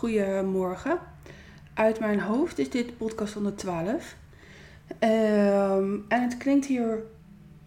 Goedemorgen. 0.00 0.98
Uit 1.74 2.00
mijn 2.00 2.20
hoofd 2.20 2.58
is 2.58 2.70
dit 2.70 2.96
podcast 2.96 3.34
112. 3.34 4.16
Ehm, 4.98 5.94
en 6.08 6.22
het 6.22 6.36
klinkt 6.36 6.66
hier 6.66 7.02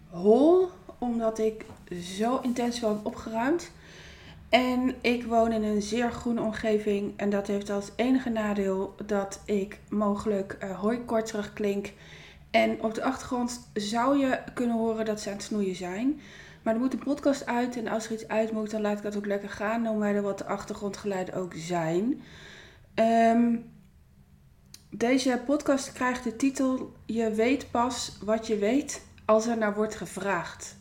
hol, 0.08 0.68
omdat 0.98 1.38
ik 1.38 1.64
zo 2.02 2.38
intens 2.42 2.80
wel 2.80 2.90
heb 2.90 3.06
opgeruimd. 3.06 3.70
En 4.48 4.94
ik 5.00 5.24
woon 5.24 5.52
in 5.52 5.62
een 5.62 5.82
zeer 5.82 6.12
groene 6.12 6.40
omgeving. 6.40 7.12
En 7.16 7.30
dat 7.30 7.46
heeft 7.46 7.70
als 7.70 7.90
enige 7.96 8.30
nadeel 8.30 8.94
dat 9.06 9.40
ik 9.44 9.78
mogelijk 9.88 10.56
uh, 10.62 10.80
hooikorterig 10.80 11.52
klink. 11.52 11.92
En 12.50 12.82
op 12.82 12.94
de 12.94 13.02
achtergrond 13.02 13.70
zou 13.74 14.18
je 14.18 14.38
kunnen 14.54 14.76
horen 14.76 15.04
dat 15.04 15.20
ze 15.20 15.28
aan 15.28 15.34
het 15.34 15.44
snoeien 15.44 15.76
zijn. 15.76 16.20
Maar 16.64 16.74
er 16.74 16.80
moet 16.80 16.92
een 16.92 16.98
podcast 16.98 17.46
uit 17.46 17.76
en 17.76 17.88
als 17.88 18.06
er 18.06 18.12
iets 18.12 18.28
uit 18.28 18.52
moet, 18.52 18.70
dan 18.70 18.80
laat 18.80 18.96
ik 18.96 19.02
dat 19.02 19.16
ook 19.16 19.26
lekker 19.26 19.48
gaan. 19.48 19.82
No 19.82 19.94
matter 19.94 20.22
wat 20.22 20.38
de 20.38 20.44
achtergrondgeluiden 20.44 21.34
ook 21.34 21.52
zijn. 21.56 22.22
Ehm, 22.94 23.56
deze 24.90 25.40
podcast 25.46 25.92
krijgt 25.92 26.24
de 26.24 26.36
titel 26.36 26.92
Je 27.06 27.30
weet 27.30 27.70
pas 27.70 28.18
wat 28.24 28.46
je 28.46 28.58
weet 28.58 29.06
als 29.24 29.46
er 29.46 29.58
naar 29.58 29.74
wordt 29.74 29.94
gevraagd. 29.94 30.76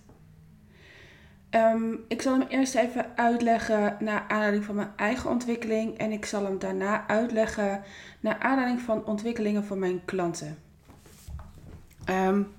Ehm, 1.50 1.94
ik 2.08 2.22
zal 2.22 2.40
hem 2.40 2.48
eerst 2.48 2.76
even 2.76 3.18
uitleggen 3.18 3.98
naar 4.00 4.26
aanleiding 4.28 4.64
van 4.64 4.76
mijn 4.76 4.94
eigen 4.96 5.30
ontwikkeling. 5.30 5.98
En 5.98 6.12
ik 6.12 6.26
zal 6.26 6.44
hem 6.44 6.60
daarna 6.60 7.08
uitleggen 7.08 7.84
naar 8.20 8.40
aanleiding 8.40 8.82
van 8.82 9.06
ontwikkelingen 9.06 9.66
van 9.66 9.80
mijn 9.80 10.06
klanten. 10.06 10.58
Um, 12.10 12.52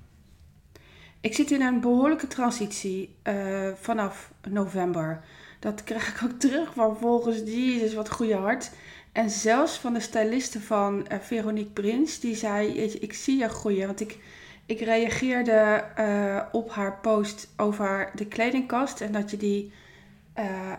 ik 1.25 1.33
zit 1.33 1.51
in 1.51 1.61
een 1.61 1.79
behoorlijke 1.79 2.27
transitie 2.27 3.15
uh, 3.23 3.69
vanaf 3.81 4.31
november. 4.49 5.23
Dat 5.59 5.83
krijg 5.83 6.15
ik 6.15 6.23
ook 6.23 6.39
terug 6.49 6.73
van 6.73 6.97
volgens 6.97 7.37
Jezus, 7.37 7.93
wat 7.93 8.11
goede 8.11 8.35
hart. 8.35 8.71
En 9.11 9.29
zelfs 9.29 9.77
van 9.77 9.93
de 9.93 9.99
styliste 9.99 10.61
van 10.61 11.05
uh, 11.11 11.19
Veronique 11.19 11.71
Prins, 11.71 12.19
die 12.19 12.35
zei, 12.35 12.67
ik 12.77 13.13
zie 13.13 13.39
je 13.39 13.49
groeien. 13.49 13.87
Want 13.87 13.99
ik, 14.01 14.17
ik 14.65 14.79
reageerde 14.79 15.83
uh, 15.99 16.41
op 16.51 16.71
haar 16.71 16.99
post 17.01 17.47
over 17.57 18.11
de 18.15 18.25
kledingkast 18.25 19.01
en 19.01 19.11
dat 19.11 19.31
je 19.31 19.37
die... 19.37 19.71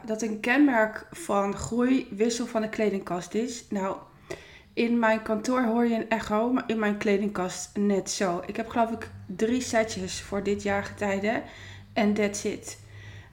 dat 0.04 0.22
een 0.22 0.40
kenmerk 0.40 1.06
van 1.10 1.56
groei 1.56 2.08
wissel 2.10 2.46
van 2.46 2.62
de 2.62 2.68
kledingkast 2.68 3.34
is. 3.34 3.64
Nou, 3.68 3.96
in 4.76 4.98
mijn 4.98 5.22
kantoor 5.22 5.64
hoor 5.64 5.86
je 5.86 5.94
een 5.94 6.08
echo, 6.08 6.52
maar 6.52 6.64
in 6.66 6.78
mijn 6.78 6.96
kledingkast 6.96 7.70
net 7.76 8.10
zo. 8.10 8.42
Ik 8.46 8.56
heb 8.56 8.68
geloof 8.68 8.90
ik 8.90 9.10
drie 9.26 9.60
setjes 9.60 10.20
voor 10.20 10.42
dit 10.42 10.62
jaar 10.62 10.84
getijden. 10.84 11.42
En 11.92 12.14
that's 12.14 12.44
it. 12.44 12.78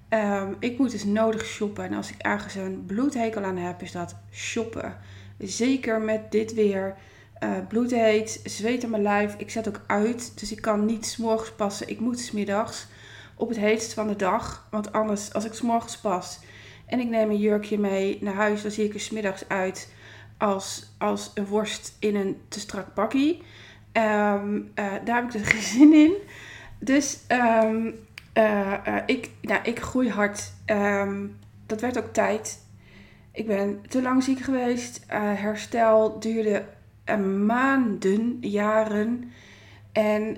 Um, 0.09 0.55
ik 0.59 0.77
moet 0.77 0.91
dus 0.91 1.03
nodig 1.03 1.45
shoppen. 1.45 1.83
En 1.83 1.93
als 1.93 2.11
ik 2.11 2.15
ergens 2.17 2.55
een 2.55 2.85
bloedhekel 2.85 3.43
aan 3.43 3.57
heb, 3.57 3.81
is 3.81 3.91
dat 3.91 4.15
shoppen. 4.31 4.97
Zeker 5.37 6.01
met 6.01 6.31
dit 6.31 6.53
weer. 6.53 6.95
Uh, 7.43 7.51
bloedheet, 7.67 8.39
zweet 8.43 8.83
aan 8.83 8.89
mijn 8.89 9.01
lijf. 9.01 9.35
Ik 9.37 9.49
zet 9.49 9.67
ook 9.67 9.81
uit. 9.87 10.39
Dus 10.39 10.51
ik 10.51 10.61
kan 10.61 10.85
niet 10.85 11.05
s'morgens 11.05 11.51
passen. 11.51 11.89
Ik 11.89 11.99
moet 11.99 12.19
smiddags 12.19 12.87
op 13.35 13.49
het 13.49 13.57
heetst 13.57 13.93
van 13.93 14.07
de 14.07 14.15
dag. 14.15 14.67
Want 14.71 14.91
anders, 14.91 15.33
als 15.33 15.45
ik 15.45 15.53
s'morgens 15.53 15.97
pas 15.97 16.39
en 16.85 16.99
ik 16.99 17.09
neem 17.09 17.29
een 17.29 17.37
jurkje 17.37 17.79
mee 17.79 18.17
naar 18.21 18.33
huis, 18.33 18.61
dan 18.61 18.71
zie 18.71 18.85
ik 18.85 18.93
er 18.93 18.99
smiddags 18.99 19.47
uit 19.47 19.93
als, 20.37 20.93
als 20.97 21.31
een 21.33 21.45
worst 21.45 21.95
in 21.99 22.15
een 22.15 22.37
te 22.47 22.59
strak 22.59 22.93
pakje. 22.93 23.37
Ehm, 23.91 24.61
eh, 24.73 24.91
daar 25.05 25.15
heb 25.15 25.23
ik 25.23 25.31
dus 25.31 25.47
geen 25.53 25.61
zin 25.61 25.93
in. 25.93 26.13
Dus 26.79 27.19
um, 27.63 27.95
uh, 28.33 28.97
ik, 29.05 29.29
nou, 29.41 29.61
ik 29.63 29.79
groei 29.79 30.09
hard. 30.09 30.53
Ehm, 30.65 31.27
dat 31.65 31.81
werd 31.81 31.97
ook 31.97 32.13
tijd. 32.13 32.59
Ik 33.31 33.47
ben 33.47 33.81
te 33.89 34.01
lang 34.01 34.23
ziek 34.23 34.39
geweest. 34.39 35.05
herstel 35.07 36.19
duurde 36.19 36.65
maanden, 37.45 38.37
jaren. 38.41 39.31
En 39.91 40.37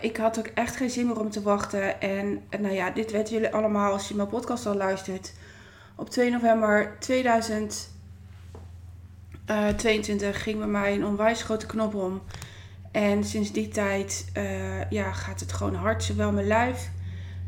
ik 0.00 0.16
had 0.16 0.38
ook 0.38 0.46
echt 0.46 0.76
geen 0.76 0.90
zin 0.90 1.06
meer 1.06 1.20
om 1.20 1.30
te 1.30 1.42
wachten. 1.42 2.00
En 2.00 2.42
nou 2.60 2.74
ja, 2.74 2.90
dit 2.90 3.10
weten 3.10 3.34
jullie 3.34 3.54
allemaal 3.54 3.92
als 3.92 4.08
je 4.08 4.14
mijn 4.14 4.28
podcast 4.28 4.66
al 4.66 4.74
luistert. 4.74 5.32
Op 5.96 6.10
2 6.10 6.30
november 6.30 6.96
2000 6.98 7.93
uh, 9.50 9.68
eh, 9.68 9.76
22 9.76 10.42
ging 10.42 10.58
bij 10.58 10.66
mij 10.66 10.94
een 10.94 11.04
onwijs 11.04 11.42
grote 11.42 11.66
knop 11.66 11.94
om. 11.94 12.22
En 12.92 13.24
sinds 13.24 13.52
die 13.52 13.68
tijd 13.68 14.30
uh, 14.36 14.90
ja, 14.90 15.12
gaat 15.12 15.40
het 15.40 15.52
gewoon 15.52 15.74
hard. 15.74 16.02
Zowel 16.04 16.32
mijn 16.32 16.46
lijf, 16.46 16.90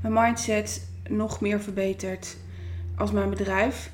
mijn 0.02 0.14
mindset 0.14 0.88
nog 1.08 1.40
meer 1.40 1.60
verbeterd 1.60 2.36
als 2.96 3.12
mijn 3.12 3.30
bedrijf. 3.30 3.90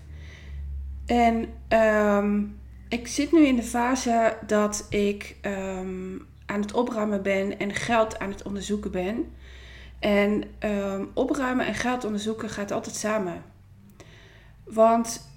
En 1.06 1.48
um, 1.68 2.58
ik 2.88 3.06
zit 3.08 3.32
nu 3.32 3.46
in 3.46 3.56
de 3.56 3.62
fase 3.62 4.36
dat 4.46 4.86
ik 4.88 5.36
um, 5.42 6.26
aan 6.46 6.60
het 6.60 6.72
opruimen 6.72 7.22
ben 7.22 7.58
en 7.58 7.74
geld 7.74 8.18
aan 8.18 8.30
het 8.30 8.42
onderzoeken 8.42 8.90
ben. 8.90 9.32
En 9.98 10.44
um, 10.60 11.10
opruimen 11.14 11.66
en 11.66 11.74
geld 11.74 12.04
onderzoeken 12.04 12.48
gaat 12.48 12.70
altijd 12.70 12.94
samen. 12.94 13.42
Want 14.64 15.31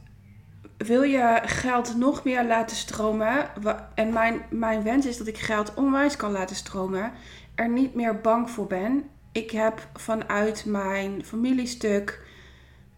wil 0.77 1.01
je 1.01 1.41
geld 1.45 1.97
nog 1.97 2.23
meer 2.23 2.45
laten 2.45 2.77
stromen, 2.77 3.49
en 3.95 4.13
mijn, 4.13 4.41
mijn 4.49 4.83
wens 4.83 5.05
is 5.05 5.17
dat 5.17 5.27
ik 5.27 5.37
geld 5.37 5.73
onwijs 5.73 6.15
kan 6.15 6.31
laten 6.31 6.55
stromen, 6.55 7.11
er 7.55 7.69
niet 7.69 7.93
meer 7.93 8.21
bang 8.21 8.49
voor 8.49 8.67
ben. 8.67 9.03
Ik 9.31 9.51
heb 9.51 9.87
vanuit 9.93 10.65
mijn 10.65 11.25
familiestuk 11.25 12.21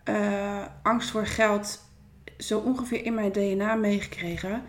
uh, 0.09 0.65
angst 0.83 1.09
voor 1.09 1.25
geld 1.25 1.85
zo 2.37 2.59
ongeveer 2.59 3.05
in 3.05 3.13
mijn 3.13 3.31
DNA 3.31 3.75
meegekregen. 3.75 4.63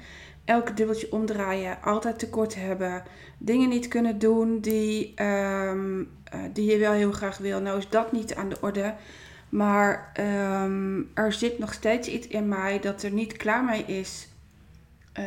Elke 0.44 0.74
dubbeltje 0.74 1.12
omdraaien, 1.12 1.82
altijd 1.82 2.18
tekort 2.18 2.54
hebben, 2.54 3.02
dingen 3.38 3.68
niet 3.68 3.88
kunnen 3.88 4.18
doen 4.18 4.60
die, 4.60 5.22
um, 5.22 6.00
uh, 6.00 6.40
die 6.52 6.70
je 6.70 6.78
wel 6.78 6.92
heel 6.92 7.12
graag 7.12 7.38
wil. 7.38 7.60
Nou 7.60 7.78
is 7.78 7.88
dat 7.88 8.12
niet 8.12 8.34
aan 8.34 8.48
de 8.48 8.56
orde. 8.60 8.94
Maar 9.48 10.12
um, 10.62 11.10
er 11.14 11.32
zit 11.32 11.58
nog 11.58 11.72
steeds 11.72 12.08
iets 12.08 12.26
in 12.26 12.48
mij 12.48 12.80
dat 12.80 13.02
er 13.02 13.10
niet 13.10 13.36
klaar 13.36 13.64
mee 13.64 13.84
is 13.84 14.28
uh, 15.18 15.24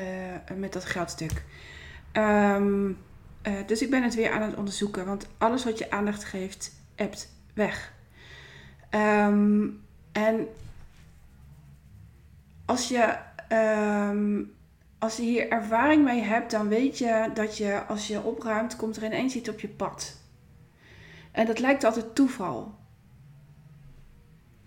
met 0.56 0.74
dat 0.74 0.86
geldstuk. 0.86 1.44
Um, 2.14 2.98
uh, 3.48 3.54
dus 3.66 3.82
ik 3.82 3.90
ben 3.90 4.04
het 4.04 4.16
weer 4.16 4.32
aan 4.32 4.42
het 4.42 4.56
onderzoeken. 4.56 5.06
Want 5.06 5.28
alles 5.38 5.64
wat 5.64 5.78
je 5.78 5.92
aandacht 5.92 6.24
geeft, 6.24 6.72
ebt 6.96 7.30
weg. 7.54 7.94
Um, 8.90 9.82
en 10.12 10.48
als 12.66 12.88
je, 12.88 13.18
als 15.00 15.16
je 15.18 15.24
hier 15.24 15.50
ervaring 15.50 16.04
mee 16.04 16.22
hebt, 16.22 16.52
dan 16.52 16.68
weet 16.68 16.98
je 16.98 17.30
dat 17.34 17.58
je 17.58 17.86
als 17.86 18.08
je 18.08 18.22
opruimt, 18.22 18.76
komt 18.76 18.98
er 18.98 19.04
ineens 19.04 19.36
iets 19.36 19.50
op 19.50 19.60
je 19.60 19.68
pad. 19.68 20.18
En 21.32 21.46
dat 21.46 21.60
lijkt 21.60 21.84
altijd 21.84 22.16
toeval. 22.16 22.80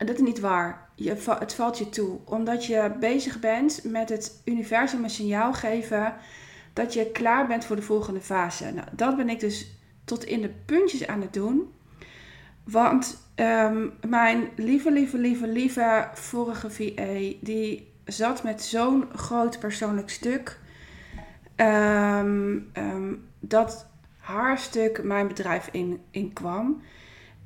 En 0.05 0.11
dat 0.11 0.19
is 0.19 0.27
niet 0.27 0.41
waar. 0.41 0.89
Je, 0.95 1.17
het 1.39 1.55
valt 1.55 1.79
je 1.79 1.89
toe. 1.89 2.19
Omdat 2.25 2.67
je 2.67 2.93
bezig 3.01 3.41
bent 3.41 3.85
met 3.85 4.09
het 4.09 4.43
universum 4.45 5.05
een 5.05 5.11
signaal 5.11 5.53
geven 5.53 6.15
dat 6.73 6.95
je 6.95 7.11
klaar 7.11 7.47
bent 7.47 7.65
voor 7.65 7.77
de 7.77 7.83
volgende 7.83 8.21
fase. 8.21 8.71
Nou, 8.73 8.89
dat 8.93 9.17
ben 9.17 9.29
ik 9.29 9.41
dus 9.41 9.79
tot 10.05 10.25
in 10.25 10.41
de 10.41 10.51
puntjes 10.67 11.07
aan 11.07 11.21
het 11.21 11.33
doen. 11.33 11.73
Want 12.65 13.29
um, 13.37 13.93
mijn 14.09 14.49
lieve, 14.57 14.93
lieve, 14.93 15.19
lieve, 15.19 15.47
lieve 15.47 16.09
vorige 16.15 16.71
VA, 16.71 17.37
die 17.41 17.93
zat 18.05 18.43
met 18.43 18.63
zo'n 18.63 19.05
groot 19.15 19.59
persoonlijk 19.59 20.11
stuk. 20.11 20.59
Um, 21.57 22.71
um, 22.77 23.29
dat 23.41 23.87
haar 24.19 24.59
stuk 24.59 25.03
mijn 25.03 25.29
bedrijf 25.29 25.69
in, 25.73 26.01
in 26.11 26.33
kwam. 26.33 26.83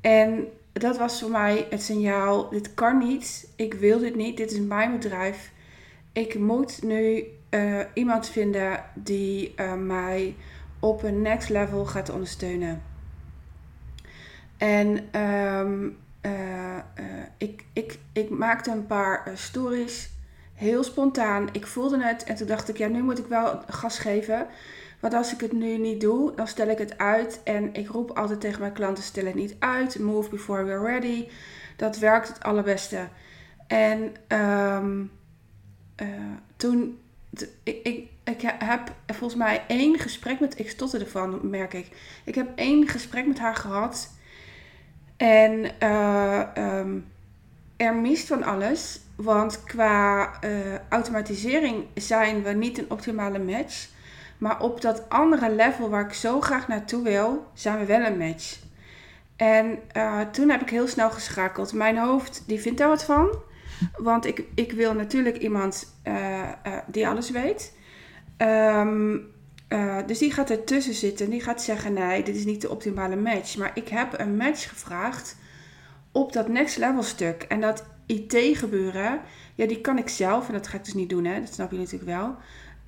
En 0.00 0.48
dat 0.78 0.99
was 0.99 1.21
voor 1.21 1.31
mij 1.31 1.66
het 1.71 1.83
signaal: 1.83 2.48
dit 2.51 2.75
kan 2.75 2.98
niet, 2.98 3.48
ik 3.57 3.75
wil 3.75 3.98
dit 3.98 4.15
niet, 4.16 4.36
dit 4.36 4.51
is 4.51 4.60
mijn 4.60 4.92
bedrijf. 4.92 5.51
Ik 6.13 6.39
moet 6.39 6.83
nu 6.83 7.25
uh, 7.51 7.80
iemand 7.95 8.28
vinden 8.28 8.84
die 8.95 9.54
uh, 9.57 9.75
mij 9.75 10.34
op 10.80 11.03
een 11.03 11.22
next 11.22 11.48
level 11.48 11.84
gaat 11.84 12.10
ondersteunen. 12.10 12.83
En 14.57 15.21
um, 15.21 15.97
uh, 16.22 16.77
ik, 17.39 17.65
ik, 17.72 17.98
ik 18.13 18.31
maakte 18.31 18.71
een 18.71 18.86
paar 18.86 19.31
stories, 19.34 20.10
heel 20.54 20.84
spontaan. 20.84 21.48
Ik 21.53 21.66
voelde 21.66 22.04
het 22.04 22.24
en 22.24 22.34
toen 22.34 22.47
dacht 22.47 22.69
ik, 22.69 22.77
ja, 22.77 22.86
nu 22.86 23.03
moet 23.03 23.19
ik 23.19 23.27
wel 23.27 23.63
gas 23.66 23.98
geven. 23.98 24.47
Want 25.00 25.15
als 25.15 25.33
ik 25.33 25.41
het 25.41 25.53
nu 25.53 25.78
niet 25.78 26.00
doe, 26.00 26.34
dan 26.34 26.48
stel 26.48 26.68
ik 26.68 26.78
het 26.78 26.98
uit. 26.98 27.41
En 27.45 27.74
ik 27.74 27.89
roep 27.89 28.10
altijd 28.10 28.41
tegen 28.41 28.60
mijn 28.60 28.72
klanten: 28.72 29.04
stel 29.04 29.24
het 29.24 29.34
niet 29.34 29.56
uit. 29.59 29.98
Move 29.98 30.30
before 30.30 30.65
we're 30.65 30.83
ready. 30.83 31.28
Dat 31.77 31.98
werkt 31.98 32.28
het 32.28 32.42
allerbeste. 32.42 33.09
En 33.66 34.15
um, 34.39 35.10
uh, 36.03 36.09
toen. 36.56 36.98
Ik, 37.62 37.80
ik, 37.83 38.09
ik 38.24 38.41
heb 38.59 38.92
volgens 39.06 39.39
mij 39.39 39.65
één 39.68 39.98
gesprek 39.98 40.41
met. 40.41 40.59
Ik 40.59 40.71
stotte 40.71 40.98
ervan, 40.98 41.50
merk 41.50 41.74
ik. 41.74 41.89
Ik 42.24 42.34
heb 42.34 42.48
één 42.54 42.89
gesprek 42.89 43.27
met 43.27 43.39
haar 43.39 43.56
gehad. 43.56 44.10
En 45.16 45.71
uh, 45.83 46.42
um, 46.56 47.06
er 47.77 47.95
mist 47.95 48.27
van 48.27 48.42
alles. 48.42 49.00
Want 49.16 49.62
qua 49.65 50.33
uh, 50.45 50.78
automatisering 50.89 51.86
zijn 51.95 52.42
we 52.42 52.50
niet 52.50 52.78
een 52.78 52.91
optimale 52.91 53.39
match. 53.39 53.89
Maar 54.38 54.60
op 54.60 54.80
dat 54.80 55.08
andere 55.08 55.54
level 55.54 55.88
waar 55.88 56.06
ik 56.06 56.12
zo 56.12 56.40
graag 56.40 56.68
naartoe 56.68 57.02
wil, 57.02 57.46
zijn 57.54 57.78
we 57.78 57.84
wel 57.84 58.00
een 58.00 58.18
match. 58.18 58.58
En 59.36 59.78
uh, 59.96 60.20
toen 60.20 60.48
heb 60.48 60.60
ik 60.60 60.70
heel 60.70 60.88
snel 60.88 61.10
geschakeld. 61.10 61.72
Mijn 61.72 61.98
hoofd, 61.98 62.42
die 62.46 62.60
vindt 62.60 62.78
daar 62.78 62.88
wat 62.88 63.04
van. 63.04 63.38
Want 63.96 64.26
ik, 64.26 64.42
ik 64.54 64.72
wil 64.72 64.94
natuurlijk 64.94 65.36
iemand 65.36 65.94
uh, 66.04 66.48
die 66.86 67.08
alles 67.08 67.30
weet. 67.30 67.72
Um, 68.38 69.26
dus 70.06 70.18
die 70.18 70.32
gaat 70.32 70.50
ertussen 70.50 70.94
zitten. 70.94 71.30
Die 71.30 71.42
gaat 71.42 71.62
zeggen, 71.62 71.92
nee, 71.92 72.22
dit 72.22 72.36
is 72.36 72.44
niet 72.44 72.60
de 72.60 72.70
optimale 72.70 73.16
match. 73.16 73.56
Maar 73.56 73.70
ik 73.74 73.88
heb 73.88 74.18
een 74.18 74.36
match 74.36 74.68
gevraagd 74.68 75.36
op 76.12 76.32
dat 76.32 76.48
next 76.48 76.76
level 76.76 77.02
stuk. 77.02 77.42
En 77.42 77.60
dat 77.60 77.84
IT 78.06 78.58
gebeuren, 78.58 79.20
ja, 79.54 79.66
die 79.66 79.80
kan 79.80 79.98
ik 79.98 80.08
zelf. 80.08 80.46
En 80.46 80.52
dat 80.52 80.68
ga 80.68 80.76
ik 80.76 80.84
dus 80.84 80.94
niet 80.94 81.08
doen, 81.08 81.24
hè. 81.24 81.40
Dat 81.40 81.52
snap 81.52 81.70
je 81.70 81.78
natuurlijk 81.78 82.10
wel. 82.10 82.36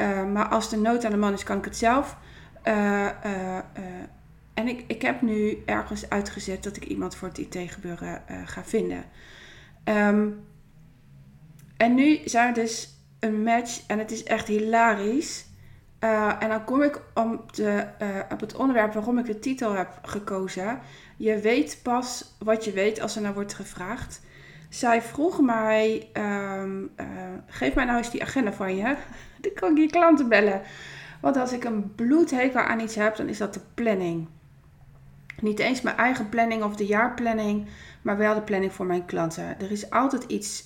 Uh, 0.00 0.24
maar 0.32 0.48
als 0.48 0.70
de 0.70 0.76
nood 0.76 1.04
aan 1.04 1.10
de 1.10 1.16
man 1.16 1.32
is, 1.32 1.42
kan 1.42 1.58
ik 1.58 1.64
het 1.64 1.76
zelf. 1.76 2.16
Uh, 2.64 3.08
uh, 3.24 3.58
en 4.54 4.68
ik, 4.68 4.84
ik 4.86 5.02
heb 5.02 5.22
nu 5.22 5.62
ergens 5.66 6.10
uitgezet 6.10 6.62
dat 6.62 6.76
ik 6.76 6.84
iemand 6.84 7.14
voor 7.14 7.28
het 7.28 7.38
IT-gebeuren 7.38 8.22
ga 8.44 8.64
vinden. 8.64 9.04
Um, 9.84 10.44
en 11.76 11.94
nu 11.94 12.20
zijn 12.24 12.54
we 12.54 12.60
dus 12.60 12.88
een 13.20 13.42
match 13.42 13.86
en 13.86 13.98
het 13.98 14.10
is 14.10 14.22
echt 14.22 14.46
hilarisch. 14.46 15.44
en 16.38 16.48
dan 16.48 16.64
kom 16.64 16.82
ik 16.82 17.02
op, 17.14 17.54
de, 17.54 17.86
op 18.32 18.40
het 18.40 18.56
onderwerp 18.56 18.92
waarom 18.92 19.18
ik 19.18 19.26
de 19.26 19.38
titel 19.38 19.72
heb 19.72 19.98
gekozen. 20.02 20.80
Je 21.16 21.38
weet 21.38 21.80
pas 21.82 22.36
wat 22.38 22.64
je 22.64 22.72
weet 22.72 23.00
als 23.00 23.16
er 23.16 23.22
naar 23.22 23.34
wordt 23.34 23.54
gevraagd. 23.54 24.20
Zij 24.70 25.02
vroeg 25.02 25.40
mij, 25.40 26.08
um, 26.12 26.90
uh, 27.00 27.06
geef 27.46 27.74
mij 27.74 27.84
nou 27.84 27.98
eens 27.98 28.10
die 28.10 28.22
agenda 28.22 28.52
van 28.52 28.76
je. 28.76 28.96
Dan 29.40 29.52
kan 29.54 29.70
ik 29.70 29.78
je 29.78 29.90
klanten 29.90 30.28
bellen. 30.28 30.62
Want 31.20 31.36
als 31.36 31.52
ik 31.52 31.64
een 31.64 31.94
bloedhekel 31.94 32.60
aan 32.60 32.80
iets 32.80 32.94
heb, 32.94 33.16
dan 33.16 33.28
is 33.28 33.38
dat 33.38 33.54
de 33.54 33.60
planning. 33.74 34.28
Niet 35.40 35.58
eens 35.58 35.80
mijn 35.80 35.96
eigen 35.96 36.28
planning 36.28 36.62
of 36.62 36.76
de 36.76 36.86
jaarplanning, 36.86 37.66
maar 38.02 38.16
wel 38.16 38.34
de 38.34 38.42
planning 38.42 38.72
voor 38.72 38.86
mijn 38.86 39.04
klanten. 39.04 39.60
Er 39.60 39.70
is 39.70 39.90
altijd 39.90 40.24
iets 40.24 40.64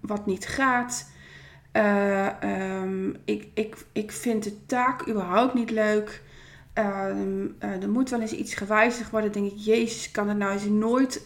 wat 0.00 0.26
niet 0.26 0.46
gaat. 0.46 1.10
Uh, 1.72 2.28
um, 2.80 3.16
ik, 3.24 3.48
ik, 3.54 3.76
ik 3.92 4.12
vind 4.12 4.42
de 4.44 4.66
taak 4.66 5.08
überhaupt 5.08 5.54
niet 5.54 5.70
leuk. 5.70 6.22
Uh, 6.78 7.82
er 7.82 7.90
moet 7.90 8.10
wel 8.10 8.20
eens 8.20 8.32
iets 8.32 8.54
gewijzigd 8.54 9.10
worden. 9.10 9.32
Dan 9.32 9.42
denk 9.42 9.54
ik, 9.54 9.58
Jezus, 9.58 10.10
kan 10.10 10.28
het 10.28 10.38
nou 10.38 10.52
eens 10.52 10.64
nooit 10.64 11.22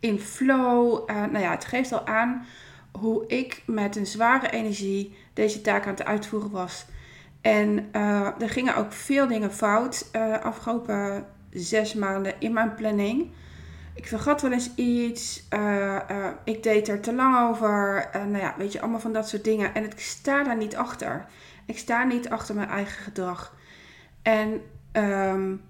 in 0.00 0.20
flow. 0.20 1.10
Uh, 1.10 1.16
nou 1.16 1.38
ja, 1.38 1.50
het 1.50 1.64
geeft 1.64 1.92
al 1.92 2.06
aan 2.06 2.46
hoe 2.92 3.26
ik 3.26 3.62
met 3.66 3.96
een 3.96 4.06
zware 4.06 4.50
energie 4.50 5.16
deze 5.32 5.60
taak 5.60 5.84
aan 5.84 5.94
het 5.94 6.04
uitvoeren 6.04 6.50
was. 6.50 6.86
En 7.40 7.88
uh, 7.92 8.40
er 8.40 8.50
gingen 8.50 8.76
ook 8.76 8.92
veel 8.92 9.26
dingen 9.26 9.52
fout 9.52 10.08
uh, 10.12 10.38
afgelopen 10.38 11.26
zes 11.50 11.94
maanden 11.94 12.34
in 12.38 12.52
mijn 12.52 12.74
planning. 12.74 13.30
Ik 13.94 14.06
vergat 14.06 14.42
wel 14.42 14.52
eens 14.52 14.74
iets. 14.74 15.48
ik 16.44 16.62
deed 16.62 16.88
er 16.88 17.00
te 17.00 17.14
lang 17.14 17.48
over. 17.48 18.10
nou 18.12 18.38
ja, 18.38 18.54
weet 18.58 18.72
je, 18.72 18.80
allemaal 18.80 19.00
van 19.00 19.12
dat 19.12 19.28
soort 19.28 19.44
dingen. 19.44 19.74
En 19.74 19.84
ik 19.84 20.00
sta 20.00 20.44
daar 20.44 20.56
niet 20.56 20.76
achter. 20.76 21.26
Ik 21.66 21.78
sta 21.78 22.04
niet 22.04 22.28
achter 22.28 22.54
mijn 22.54 22.68
eigen 22.68 23.02
gedrag. 23.02 23.54
En 24.22 24.60
um, 24.92 25.62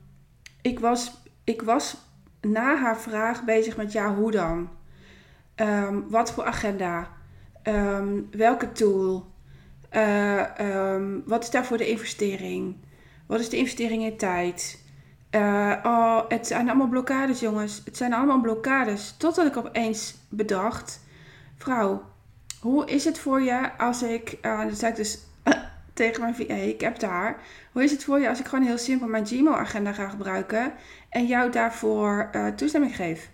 ik, 0.63 0.81
was, 0.81 1.23
ik 1.45 1.63
was 1.63 1.97
na 2.40 2.76
haar 2.76 2.99
vraag 2.99 3.44
bezig 3.44 3.76
met 3.76 3.93
ja, 3.93 4.14
hoe 4.14 4.31
dan? 4.31 4.69
Um, 5.56 6.08
wat 6.08 6.32
voor 6.32 6.44
agenda? 6.44 7.08
Um, 7.64 8.29
welke 8.31 8.73
tool? 8.73 9.32
Uh, 9.93 10.44
um, 10.61 11.23
wat 11.26 11.43
is 11.43 11.50
daarvoor 11.50 11.76
de 11.76 11.88
investering? 11.88 12.76
Wat 13.26 13.40
is 13.40 13.49
de 13.49 13.56
investering 13.56 14.02
in 14.02 14.17
tijd? 14.17 14.87
Uh, 15.31 15.75
oh, 15.82 16.20
het 16.29 16.46
zijn 16.46 16.69
allemaal 16.69 16.88
blokkades, 16.88 17.40
jongens. 17.40 17.82
Het 17.85 17.96
zijn 17.96 18.12
allemaal 18.12 18.40
blokkades. 18.40 19.14
Totdat 19.19 19.46
ik 19.46 19.56
opeens 19.56 20.17
bedacht: 20.29 21.00
Vrouw, 21.56 22.02
hoe 22.61 22.87
is 22.87 23.05
het 23.05 23.19
voor 23.19 23.40
je 23.40 23.79
als 23.79 24.02
ik. 24.02 24.38
Uh, 24.43 24.61
dan 24.61 24.75
zei 24.75 24.90
ik 24.90 24.96
dus 24.96 25.19
tegen 25.99 26.21
mijn 26.21 26.35
VA, 26.35 26.55
ik 26.55 26.81
heb 26.81 26.99
daar. 26.99 27.41
Hoe 27.73 27.85
is 27.85 27.91
het 27.91 28.05
voor 28.05 28.21
je 28.21 28.29
als 28.29 28.41
ik 28.41 28.47
gewoon 28.47 28.65
heel 28.65 28.79
simpel 28.79 29.06
mijn 29.06 29.27
Gmail-agenda 29.27 29.93
ga 29.93 30.09
gebruiken 30.09 30.73
en 31.09 31.27
jou 31.27 31.50
daarvoor 31.50 32.29
uh, 32.33 32.47
toestemming 32.47 32.97
geef? 32.97 33.31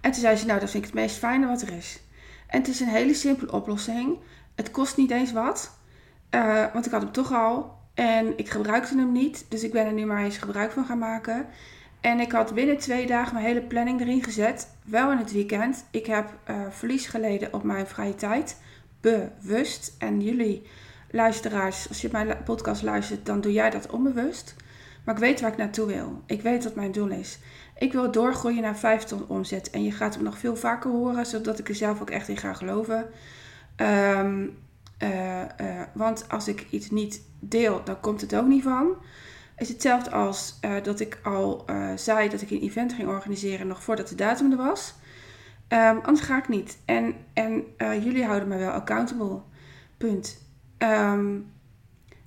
En 0.00 0.10
toen 0.10 0.20
zei 0.20 0.36
ze, 0.36 0.46
nou, 0.46 0.60
dat 0.60 0.70
vind 0.70 0.84
ik 0.84 0.90
het 0.90 1.00
meest 1.00 1.16
fijne 1.16 1.46
wat 1.46 1.62
er 1.62 1.72
is. 1.72 2.00
En 2.46 2.58
het 2.58 2.68
is 2.68 2.80
een 2.80 2.88
hele 2.88 3.14
simpele 3.14 3.52
oplossing. 3.52 4.18
Het 4.54 4.70
kost 4.70 4.96
niet 4.96 5.10
eens 5.10 5.32
wat, 5.32 5.78
uh, 6.30 6.72
want 6.72 6.86
ik 6.86 6.92
had 6.92 7.02
hem 7.02 7.12
toch 7.12 7.32
al 7.32 7.78
en 7.94 8.38
ik 8.38 8.48
gebruikte 8.48 8.96
hem 8.96 9.12
niet. 9.12 9.46
Dus 9.48 9.62
ik 9.62 9.72
ben 9.72 9.86
er 9.86 9.92
nu 9.92 10.06
maar 10.06 10.24
eens 10.24 10.38
gebruik 10.38 10.72
van 10.72 10.84
gaan 10.84 10.98
maken. 10.98 11.46
En 12.00 12.20
ik 12.20 12.32
had 12.32 12.54
binnen 12.54 12.78
twee 12.78 13.06
dagen 13.06 13.34
mijn 13.34 13.46
hele 13.46 13.62
planning 13.62 14.00
erin 14.00 14.22
gezet. 14.22 14.68
Wel 14.84 15.10
in 15.10 15.18
het 15.18 15.32
weekend. 15.32 15.84
Ik 15.90 16.06
heb 16.06 16.38
uh, 16.50 16.56
verlies 16.70 17.06
geleden 17.06 17.52
op 17.52 17.62
mijn 17.62 17.86
vrije 17.86 18.14
tijd. 18.14 18.60
Bewust. 19.00 19.94
En 19.98 20.20
jullie 20.20 20.66
luisteraars, 21.10 21.88
als 21.88 22.00
je 22.00 22.08
mijn 22.12 22.42
podcast 22.44 22.82
luistert, 22.82 23.26
dan 23.26 23.40
doe 23.40 23.52
jij 23.52 23.70
dat 23.70 23.90
onbewust. 23.90 24.56
Maar 25.04 25.14
ik 25.14 25.20
weet 25.20 25.40
waar 25.40 25.50
ik 25.50 25.56
naartoe 25.56 25.86
wil. 25.86 26.22
Ik 26.26 26.42
weet 26.42 26.64
wat 26.64 26.74
mijn 26.74 26.92
doel 26.92 27.08
is. 27.08 27.38
Ik 27.78 27.92
wil 27.92 28.10
doorgroeien 28.10 28.62
naar 28.62 28.76
5 28.76 29.04
ton 29.04 29.28
omzet. 29.28 29.70
En 29.70 29.84
je 29.84 29.92
gaat 29.92 30.14
hem 30.14 30.24
nog 30.24 30.38
veel 30.38 30.56
vaker 30.56 30.90
horen, 30.90 31.26
zodat 31.26 31.58
ik 31.58 31.68
er 31.68 31.74
zelf 31.74 32.00
ook 32.00 32.10
echt 32.10 32.28
in 32.28 32.36
ga 32.36 32.52
geloven. 32.52 33.06
Um, 33.76 34.58
uh, 35.02 35.40
uh, 35.40 35.82
want 35.94 36.28
als 36.28 36.48
ik 36.48 36.66
iets 36.70 36.90
niet 36.90 37.22
deel, 37.40 37.84
dan 37.84 38.00
komt 38.00 38.20
het 38.20 38.36
ook 38.36 38.46
niet 38.46 38.62
van. 38.62 38.96
Is 39.56 39.68
hetzelfde 39.68 40.10
als 40.10 40.58
uh, 40.60 40.82
dat 40.82 41.00
ik 41.00 41.20
al 41.22 41.64
zei 41.96 42.28
dat 42.28 42.42
ik 42.42 42.50
een 42.50 42.60
event 42.60 42.92
ging 42.92 43.08
organiseren 43.08 43.66
nog 43.66 43.82
voordat 43.82 44.08
de 44.08 44.14
datum 44.14 44.50
er 44.50 44.56
was. 44.56 44.94
Um, 45.68 45.98
anders 45.98 46.20
ga 46.20 46.38
ik 46.38 46.48
niet. 46.48 46.78
En, 46.84 47.14
en 47.32 47.64
jullie 47.78 48.24
houden 48.24 48.48
me 48.48 48.56
wel 48.56 48.70
accountable. 48.70 49.40
Punt. 49.96 50.45
Um, 50.78 51.52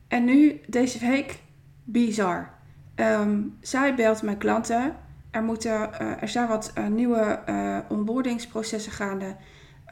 en 0.08 0.26
nu, 0.26 0.62
deze 0.68 1.00
week, 1.00 1.40
bizar. 1.84 2.50
Um, 2.96 3.58
zij 3.62 3.96
belt 3.96 4.22
mijn 4.22 4.38
klanten. 4.38 4.96
Er, 5.32 5.44
moeten, 5.44 5.72
uh, 5.72 6.22
er 6.22 6.28
zijn 6.28 6.48
wat 6.48 6.72
uh, 6.78 6.88
nieuwe 6.88 7.40
uh, 7.50 7.78
onboardingsprocessen 7.90 8.92
gaande. 8.92 9.36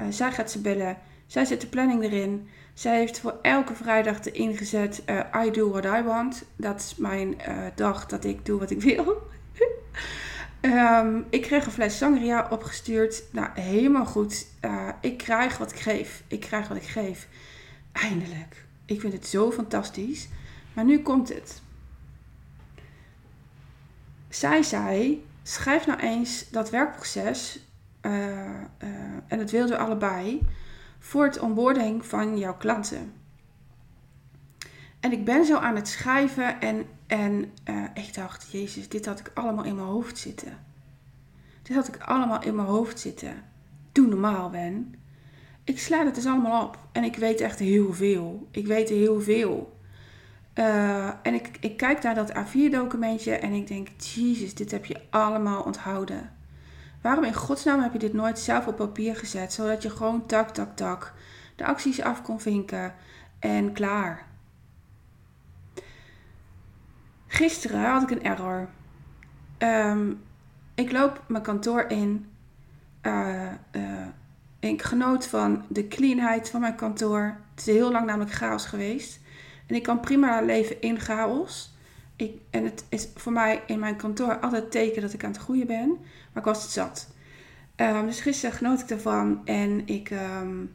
zij 0.10 0.32
gaat 0.32 0.52
ze 0.52 0.62
bellen. 0.62 0.98
Zij 1.26 1.46
zet 1.46 1.62
de 1.62 1.68
planning 1.68 2.04
erin. 2.04 2.48
Zij 2.74 2.98
heeft 2.98 3.20
voor 3.20 3.40
elke 3.42 3.76
vrijdag 3.76 4.26
erin 4.26 4.58
gezet: 4.58 5.04
I 5.46 5.52
do 5.52 5.70
what 5.70 5.86
I 5.86 6.04
want. 6.04 6.46
Dat 6.56 6.80
is 6.80 6.96
mijn 6.96 7.36
dag 7.76 8.06
dat 8.06 8.24
ik 8.24 8.46
doe 8.46 8.60
wat 8.60 8.70
ik 8.70 8.82
wil. 8.82 9.22
um, 10.62 11.26
ik 11.30 11.42
kreeg 11.42 11.66
een 11.66 11.72
fles 11.72 11.98
sangria 11.98 12.48
opgestuurd. 12.50 13.24
Nou, 13.32 13.50
helemaal 13.54 14.06
goed. 14.06 14.48
ik 15.02 15.18
krijg 15.18 15.58
wat 15.58 15.72
ik 15.72 15.80
geef. 15.80 16.24
Ik 16.28 16.40
krijg 16.40 16.68
wat 16.68 16.78
ik 16.78 16.88
geef. 16.88 17.28
Eindelijk. 18.02 18.66
Ik 18.86 19.00
vind 19.00 19.14
het 19.14 19.28
zo 19.28 19.52
fantastisch. 19.52 20.28
Maar 20.74 20.86
nu 20.86 21.02
komt 21.02 21.30
het. 21.30 21.62
Zij 24.30 24.64
zei: 24.64 25.26
schrijf 25.44 25.86
nou 25.86 26.00
eens 26.00 26.50
dat 26.50 26.70
werkproces, 26.70 27.60
uh, 28.02 28.14
uh, 28.14 28.30
en 29.28 29.38
dat 29.38 29.52
wilden 29.52 29.78
we 29.78 29.84
allebei, 29.84 30.48
voor 31.00 31.24
het 31.24 31.40
onboarding 31.40 32.06
van 32.06 32.38
jouw 32.38 32.58
klanten. 32.58 33.14
En 35.00 35.12
ik 35.12 35.26
ben 35.26 35.46
zo 35.46 35.58
aan 35.58 35.76
het 35.76 35.88
schrijven 35.88 36.62
en, 36.62 36.86
en 37.08 37.52
uh, 37.70 37.84
ik 37.94 38.14
dacht: 38.14 38.52
Jezus, 38.52 38.90
dit 38.90 39.06
had 39.06 39.20
ik 39.20 39.32
allemaal 39.34 39.64
in 39.64 39.76
mijn 39.76 39.88
hoofd 39.88 40.18
zitten. 40.18 40.58
Dit 41.62 41.76
had 41.76 41.88
ik 41.88 41.98
allemaal 41.98 42.44
in 42.44 42.56
mijn 42.56 42.68
hoofd 42.68 43.00
zitten. 43.00 43.44
Doe 43.92 44.08
normaal, 44.08 44.50
Ben 44.50 44.96
ik 45.68 45.80
sla 45.80 46.06
het 46.06 46.16
dus 46.16 46.26
allemaal 46.26 46.66
op. 46.66 46.78
En 46.92 47.04
ik 47.04 47.16
weet 47.16 47.42
echt 47.42 47.60
heel 47.60 47.94
veel. 47.94 48.48
Ik 48.52 48.68
weet 48.68 48.90
heel 48.90 49.22
veel. 49.22 49.78
Uh, 50.56 51.08
en 51.08 51.34
ik, 51.34 51.58
ik 51.60 51.78
kijk 51.78 52.04
naar 52.04 52.16
dat 52.16 52.32
A4-documentje 52.32 53.32
en 53.32 53.54
ik 53.54 53.68
denk: 53.68 53.88
Jezus, 53.98 54.54
dit 54.54 54.72
heb 54.72 54.86
je 54.86 55.02
allemaal 55.10 55.64
onthouden. 55.64 56.32
Waarom 57.02 57.24
in 57.24 57.34
godsnaam 57.34 57.82
heb 57.82 57.94
je 57.94 58.00
dit 58.00 58.14
nooit 58.14 58.40
zelf 58.40 58.68
op 58.68 58.76
papier 58.76 59.16
gezet, 59.16 59.54
zodat 59.54 59.82
je 59.82 59.90
gewoon 59.90 60.26
tak, 60.26 60.50
tak, 60.50 60.76
tak 60.76 61.14
de 61.56 61.66
acties 61.66 62.02
af 62.02 62.22
kon 62.22 62.40
vinken 62.40 62.94
en 63.40 63.74
klaar? 63.74 64.26
Gisteren 67.28 67.92
had 67.92 68.02
ik 68.02 68.12
een 68.12 68.24
error. 68.24 68.70
Um, 69.58 70.24
ik 70.76 70.92
loop 70.92 71.24
mijn 71.28 71.44
kantoor 71.44 71.82
in. 71.82 72.30
Uh, 73.02 73.52
uh, 73.72 74.08
ik 74.74 74.82
genoot 74.82 75.28
van 75.28 75.66
de 75.68 75.88
cleanheid 75.88 76.50
van 76.50 76.62
mijn 76.62 76.76
kantoor. 76.76 77.38
Het 77.56 77.68
is 77.68 77.74
heel 77.74 77.92
lang 77.92 78.06
namelijk 78.06 78.34
chaos 78.34 78.66
geweest. 78.66 79.20
En 79.66 79.76
ik 79.76 79.84
kan 79.84 80.00
prima 80.00 80.42
leven 80.42 80.82
in 80.82 81.00
chaos. 81.00 81.76
Ik, 82.16 82.42
en 82.50 82.64
het 82.64 82.86
is 82.90 83.08
voor 83.16 83.32
mij 83.32 83.64
in 83.68 83.80
mijn 83.80 83.96
kantoor 83.96 84.40
altijd 84.40 84.72
teken 84.72 85.02
dat 85.02 85.14
ik 85.14 85.24
aan 85.24 85.32
het 85.32 85.40
groeien 85.40 85.68
ben. 85.68 85.90
Maar 86.34 86.44
ik 86.44 86.54
was 86.54 86.62
het 86.62 86.72
zat. 86.72 87.08
Um, 87.76 88.06
dus 88.06 88.20
gisteren 88.20 88.56
genoot 88.56 88.82
ik 88.82 88.90
ervan 88.90 89.42
en 89.46 89.88
ik, 89.88 90.12
um, 90.12 90.74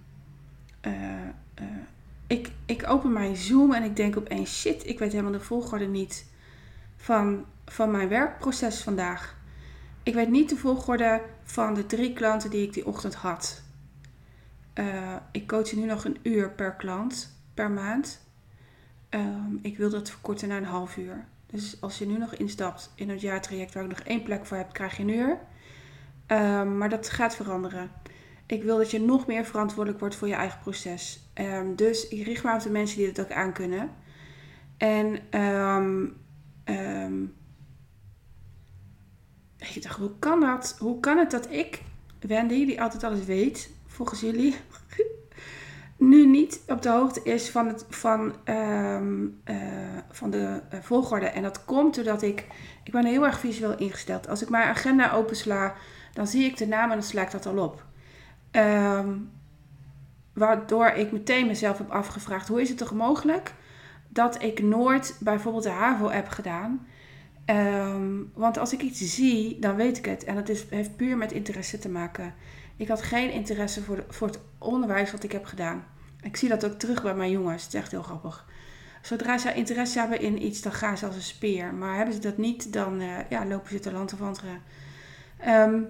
ik, 2.26 2.50
ik 2.66 2.84
open 2.88 3.12
mijn 3.12 3.36
Zoom 3.36 3.72
en 3.72 3.82
ik 3.82 3.96
denk 3.96 4.16
opeens, 4.16 4.60
shit, 4.60 4.86
ik 4.86 4.98
weet 4.98 5.12
helemaal 5.12 5.32
de 5.32 5.40
volgorde 5.40 5.86
niet 5.86 6.26
van, 6.96 7.44
van 7.66 7.90
mijn 7.90 8.08
werkproces 8.08 8.82
vandaag. 8.82 9.36
Ik 10.02 10.14
weet 10.14 10.30
niet 10.30 10.48
de 10.48 10.56
volgorde 10.56 11.22
van 11.44 11.74
de 11.74 11.86
drie 11.86 12.12
klanten 12.12 12.50
die 12.50 12.66
ik 12.66 12.72
die 12.72 12.86
ochtend 12.86 13.14
had. 13.14 13.61
Uh, 14.74 15.16
ik 15.32 15.46
coach 15.46 15.72
nu 15.72 15.84
nog 15.84 16.04
een 16.04 16.18
uur 16.22 16.50
per 16.50 16.74
klant 16.74 17.36
per 17.54 17.70
maand. 17.70 18.20
Um, 19.10 19.58
ik 19.62 19.76
wil 19.76 19.90
dat 19.90 20.10
verkorten 20.10 20.48
naar 20.48 20.58
een 20.58 20.64
half 20.64 20.96
uur. 20.96 21.24
Dus 21.46 21.80
als 21.80 21.98
je 21.98 22.06
nu 22.06 22.18
nog 22.18 22.34
instapt 22.34 22.92
in 22.94 23.08
het 23.10 23.20
jaartraject 23.20 23.74
waar 23.74 23.82
ik 23.82 23.88
nog 23.88 24.00
één 24.00 24.22
plek 24.22 24.46
voor 24.46 24.56
heb, 24.56 24.72
krijg 24.72 24.96
je 24.96 25.02
een 25.02 25.08
uur. 25.08 25.38
Um, 26.26 26.78
maar 26.78 26.88
dat 26.88 27.08
gaat 27.08 27.36
veranderen. 27.36 27.90
Ik 28.46 28.62
wil 28.62 28.76
dat 28.76 28.90
je 28.90 29.00
nog 29.00 29.26
meer 29.26 29.44
verantwoordelijk 29.44 30.00
wordt 30.00 30.16
voor 30.16 30.28
je 30.28 30.34
eigen 30.34 30.60
proces. 30.60 31.20
Um, 31.34 31.76
dus 31.76 32.08
ik 32.08 32.24
richt 32.24 32.44
me 32.44 32.54
op 32.54 32.60
de 32.60 32.70
mensen 32.70 32.98
die 32.98 33.06
het 33.06 33.20
ook 33.20 33.32
aan 33.32 33.52
kunnen. 33.52 33.90
En 34.76 35.14
ik 39.74 39.82
dacht, 39.82 39.98
hoe 39.98 40.18
kan 40.18 40.40
dat? 40.40 40.76
Hoe 40.78 41.00
kan 41.00 41.18
het 41.18 41.30
dat 41.30 41.50
ik, 41.50 41.82
Wendy, 42.20 42.66
die 42.66 42.82
altijd 42.82 43.04
alles 43.04 43.24
weet, 43.24 43.70
volgens 44.08 44.32
jullie, 44.32 44.56
nu 46.12 46.26
niet 46.26 46.60
op 46.66 46.82
de 46.82 46.88
hoogte 46.88 47.22
is 47.22 47.50
van, 47.50 47.66
het, 47.66 47.84
van, 47.88 48.34
um, 48.44 49.40
uh, 49.44 49.56
van 50.10 50.30
de 50.30 50.60
uh, 50.74 50.80
volgorde. 50.80 51.26
En 51.26 51.42
dat 51.42 51.64
komt 51.64 51.94
doordat 51.94 52.22
ik, 52.22 52.46
ik 52.84 52.92
ben 52.92 53.04
heel 53.04 53.24
erg 53.24 53.38
visueel 53.38 53.76
ingesteld. 53.76 54.28
Als 54.28 54.42
ik 54.42 54.48
mijn 54.48 54.68
agenda 54.68 55.12
opensla, 55.12 55.74
dan 56.12 56.26
zie 56.26 56.44
ik 56.44 56.56
de 56.56 56.66
naam 56.66 56.90
en 56.90 56.96
dan 56.96 57.06
sla 57.06 57.22
ik 57.22 57.30
dat 57.30 57.46
al 57.46 57.58
op. 57.58 57.84
Um, 58.52 59.30
waardoor 60.32 60.86
ik 60.86 61.12
meteen 61.12 61.46
mezelf 61.46 61.78
heb 61.78 61.90
afgevraagd, 61.90 62.48
hoe 62.48 62.60
is 62.60 62.68
het 62.68 62.78
toch 62.78 62.92
mogelijk 62.92 63.54
dat 64.08 64.42
ik 64.42 64.62
nooit 64.62 65.16
bijvoorbeeld 65.20 65.64
de 65.64 65.70
HAVO 65.70 66.08
heb 66.08 66.28
gedaan... 66.28 66.86
Um, 67.46 68.30
want 68.34 68.58
als 68.58 68.72
ik 68.72 68.82
iets 68.82 69.14
zie, 69.14 69.58
dan 69.58 69.76
weet 69.76 69.98
ik 69.98 70.04
het. 70.04 70.24
En 70.24 70.34
dat 70.34 70.48
is, 70.48 70.64
heeft 70.70 70.96
puur 70.96 71.16
met 71.16 71.32
interesse 71.32 71.78
te 71.78 71.88
maken. 71.88 72.34
Ik 72.82 72.88
had 72.88 73.02
geen 73.02 73.30
interesse 73.30 73.82
voor, 73.82 74.04
voor 74.08 74.26
het 74.26 74.38
onderwijs 74.58 75.12
wat 75.12 75.22
ik 75.22 75.32
heb 75.32 75.44
gedaan. 75.44 75.84
Ik 76.22 76.36
zie 76.36 76.48
dat 76.48 76.64
ook 76.64 76.78
terug 76.78 77.02
bij 77.02 77.14
mijn 77.14 77.30
jongens. 77.30 77.64
Het 77.64 77.74
is 77.74 77.80
echt 77.80 77.90
heel 77.90 78.02
grappig. 78.02 78.46
Zodra 79.02 79.38
zij 79.38 79.54
interesse 79.54 79.98
hebben 79.98 80.20
in 80.20 80.44
iets, 80.44 80.62
dan 80.62 80.72
gaan 80.72 80.98
ze 80.98 81.06
als 81.06 81.14
een 81.14 81.22
speer. 81.22 81.74
Maar 81.74 81.96
hebben 81.96 82.14
ze 82.14 82.20
dat 82.20 82.36
niet, 82.36 82.72
dan 82.72 83.00
uh, 83.00 83.18
ja, 83.28 83.46
lopen 83.46 83.70
ze 83.70 83.78
te 83.78 83.92
land 83.92 84.12
of 84.12 84.18
wandelen. 84.18 84.62
Um, 85.48 85.86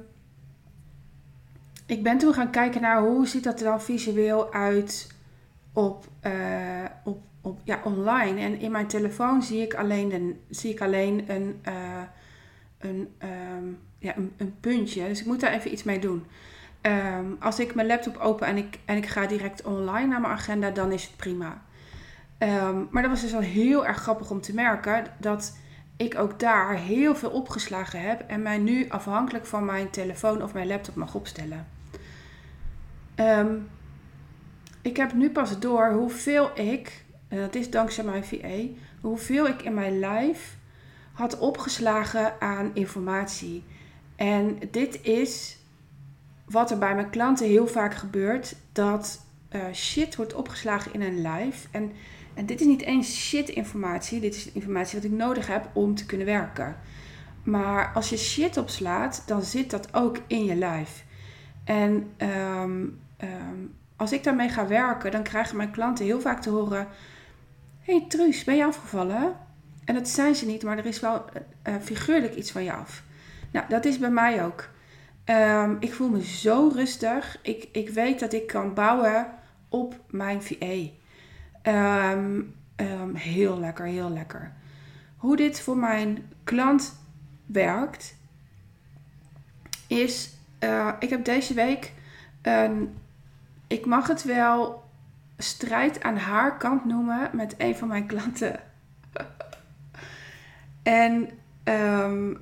ik 1.87 2.03
ben 2.03 2.19
toen 2.19 2.35
gaan 2.35 2.51
kijken 2.51 2.81
naar 2.81 3.01
hoe 3.01 3.27
ziet 3.27 3.45
dat 3.45 3.59
er 3.59 3.65
dan 3.65 3.83
visueel 3.83 4.53
uit 4.53 5.15
op, 5.73 6.09
uh, 6.27 6.85
op, 7.05 7.23
op 7.41 7.61
ja, 7.65 7.81
online. 7.85 8.41
En 8.41 8.61
in 8.61 8.71
mijn 8.71 8.87
telefoon 8.87 9.43
zie 9.43 9.63
ik 9.63 9.75
alleen, 9.75 10.09
de, 10.09 10.35
zie 10.49 10.71
ik 10.71 10.81
alleen 10.81 11.31
een, 11.31 11.61
uh, 11.69 12.03
een, 12.79 13.09
um, 13.57 13.79
ja, 13.99 14.17
een, 14.17 14.33
een, 14.37 14.55
puntje. 14.61 15.09
Dus 15.09 15.21
ik 15.21 15.27
moet 15.27 15.41
daar 15.41 15.53
even 15.53 15.73
iets 15.73 15.83
mee 15.83 15.99
doen. 15.99 16.25
Um, 16.83 17.37
als 17.41 17.59
ik 17.59 17.75
mijn 17.75 17.87
laptop 17.87 18.17
open 18.17 18.47
en 18.47 18.57
ik, 18.57 18.79
en 18.85 18.97
ik 18.97 19.07
ga 19.07 19.27
direct 19.27 19.63
online 19.63 20.07
naar 20.07 20.21
mijn 20.21 20.33
agenda, 20.33 20.71
dan 20.71 20.93
is 20.93 21.03
het 21.03 21.17
prima. 21.17 21.63
Um, 22.39 22.89
maar 22.91 23.03
dat 23.03 23.11
was 23.11 23.21
dus 23.21 23.33
wel 23.33 23.41
heel 23.41 23.87
erg 23.87 23.97
grappig 23.97 24.31
om 24.31 24.41
te 24.41 24.55
merken 24.55 25.07
dat 25.19 25.57
ik 25.97 26.19
ook 26.19 26.41
daar 26.41 26.77
heel 26.77 27.15
veel 27.15 27.31
opgeslagen 27.31 28.01
heb 28.01 28.25
en 28.27 28.43
mij 28.43 28.59
nu 28.59 28.89
afhankelijk 28.89 29.47
van 29.47 29.65
mijn 29.65 29.91
telefoon 29.91 30.43
of 30.43 30.53
mijn 30.53 30.67
laptop 30.67 30.95
mag 30.95 31.15
opstellen. 31.15 31.67
Um, 33.17 33.69
ik 34.83 34.97
heb 34.97 35.13
nu 35.13 35.31
pas 35.31 35.59
door 35.59 35.93
hoeveel 35.93 36.51
ik, 36.59 37.05
en 37.29 37.39
dat 37.39 37.55
is 37.55 37.71
dankzij 37.71 38.05
mijn 38.05 38.25
VA, 38.25 38.81
hoeveel 39.01 39.47
ik 39.47 39.63
in 39.63 39.75
mijn 39.75 39.99
lijf 39.99 40.57
had 41.13 41.39
opgeslagen 41.39 42.41
aan 42.41 42.71
informatie. 42.75 43.65
En 44.17 44.59
dit 44.71 45.03
is 45.03 45.59
wat 46.53 46.71
er 46.71 46.79
bij 46.79 46.95
mijn 46.95 47.11
klanten 47.11 47.47
heel 47.47 47.67
vaak 47.67 47.95
gebeurt: 47.95 48.57
dat 48.73 49.27
uh, 49.51 49.63
shit 49.73 50.17
wordt 50.17 50.35
opgeslagen 50.35 50.95
in 50.95 51.03
een 51.03 51.21
lijf. 51.21 51.69
En, 51.71 51.93
en 52.35 52.47
dit 52.47 52.61
is 52.61 52.67
niet 52.67 52.83
eens 52.83 53.17
shit 53.17 53.49
informatie, 53.49 54.21
dit 54.21 54.35
is 54.35 54.53
informatie 54.53 55.01
wat 55.01 55.11
ik 55.11 55.17
nodig 55.17 55.47
heb 55.47 55.69
om 55.73 55.95
te 55.95 56.07
kunnen 56.07 56.27
werken. 56.27 56.77
Maar 57.43 57.93
als 57.95 58.09
je 58.09 58.17
shit 58.17 58.57
opslaat, 58.57 59.23
dan 59.27 59.43
zit 59.43 59.71
dat 59.71 59.95
ook 59.95 60.19
in 60.27 60.45
je 60.45 60.55
lijf. 60.55 61.05
En 61.65 62.11
um, 62.19 63.01
um, 63.23 63.75
als 63.97 64.13
ik 64.13 64.25
daarmee 64.25 64.49
ga 64.49 64.67
werken, 64.67 65.11
dan 65.11 65.23
krijgen 65.23 65.57
mijn 65.57 65.71
klanten 65.71 66.05
heel 66.05 66.21
vaak 66.21 66.41
te 66.43 66.51
horen: 66.51 66.87
hey 67.81 68.05
Truus, 68.09 68.45
ben 68.45 68.57
je 68.57 68.65
afgevallen? 68.65 69.37
En 69.85 69.95
dat 69.95 70.09
zijn 70.09 70.35
ze 70.35 70.47
niet, 70.47 70.63
maar 70.63 70.79
er 70.79 70.87
is 70.87 71.01
wel 71.01 71.25
uh, 71.69 71.75
figuurlijk 71.83 72.35
iets 72.35 72.51
van 72.51 72.65
je 72.65 72.73
af. 72.73 73.03
Nou, 73.51 73.67
dat 73.69 73.85
is 73.85 73.99
bij 73.99 74.11
mij 74.11 74.45
ook. 74.45 74.69
Um, 75.25 75.77
ik 75.81 75.93
voel 75.93 76.09
me 76.09 76.25
zo 76.25 76.71
rustig. 76.75 77.39
Ik, 77.43 77.69
ik 77.73 77.89
weet 77.89 78.21
dat 78.21 78.33
ik 78.33 78.47
kan 78.47 78.75
bouwen 78.75 79.27
op 79.69 80.01
mijn 80.11 80.43
VA. 80.43 80.77
Um, 82.13 82.55
ehm, 82.77 83.15
heel 83.15 83.59
lekker, 83.59 83.87
heel 83.87 84.11
lekker. 84.11 84.53
Hoe 85.17 85.37
dit 85.37 85.61
voor 85.61 85.77
mijn 85.77 86.31
klant 86.45 87.01
werkt, 87.47 88.17
is: 89.87 90.31
uh, 90.61 90.93
ik 90.99 91.11
heb 91.11 91.25
deze 91.25 91.55
week 91.55 91.93
een 92.43 92.95
ik 93.73 93.87
mag 93.87 94.07
het 94.09 94.25
wel 94.25 94.85
strijd 95.39 96.03
aan 96.03 96.17
haar 96.17 96.57
kant 96.57 96.85
noemen 96.85 97.31
met 97.33 97.55
een 97.59 97.77
van 97.77 97.89
mijn 97.89 98.07
klanten. 98.07 98.61
en 100.83 101.29
uh, 101.65 102.37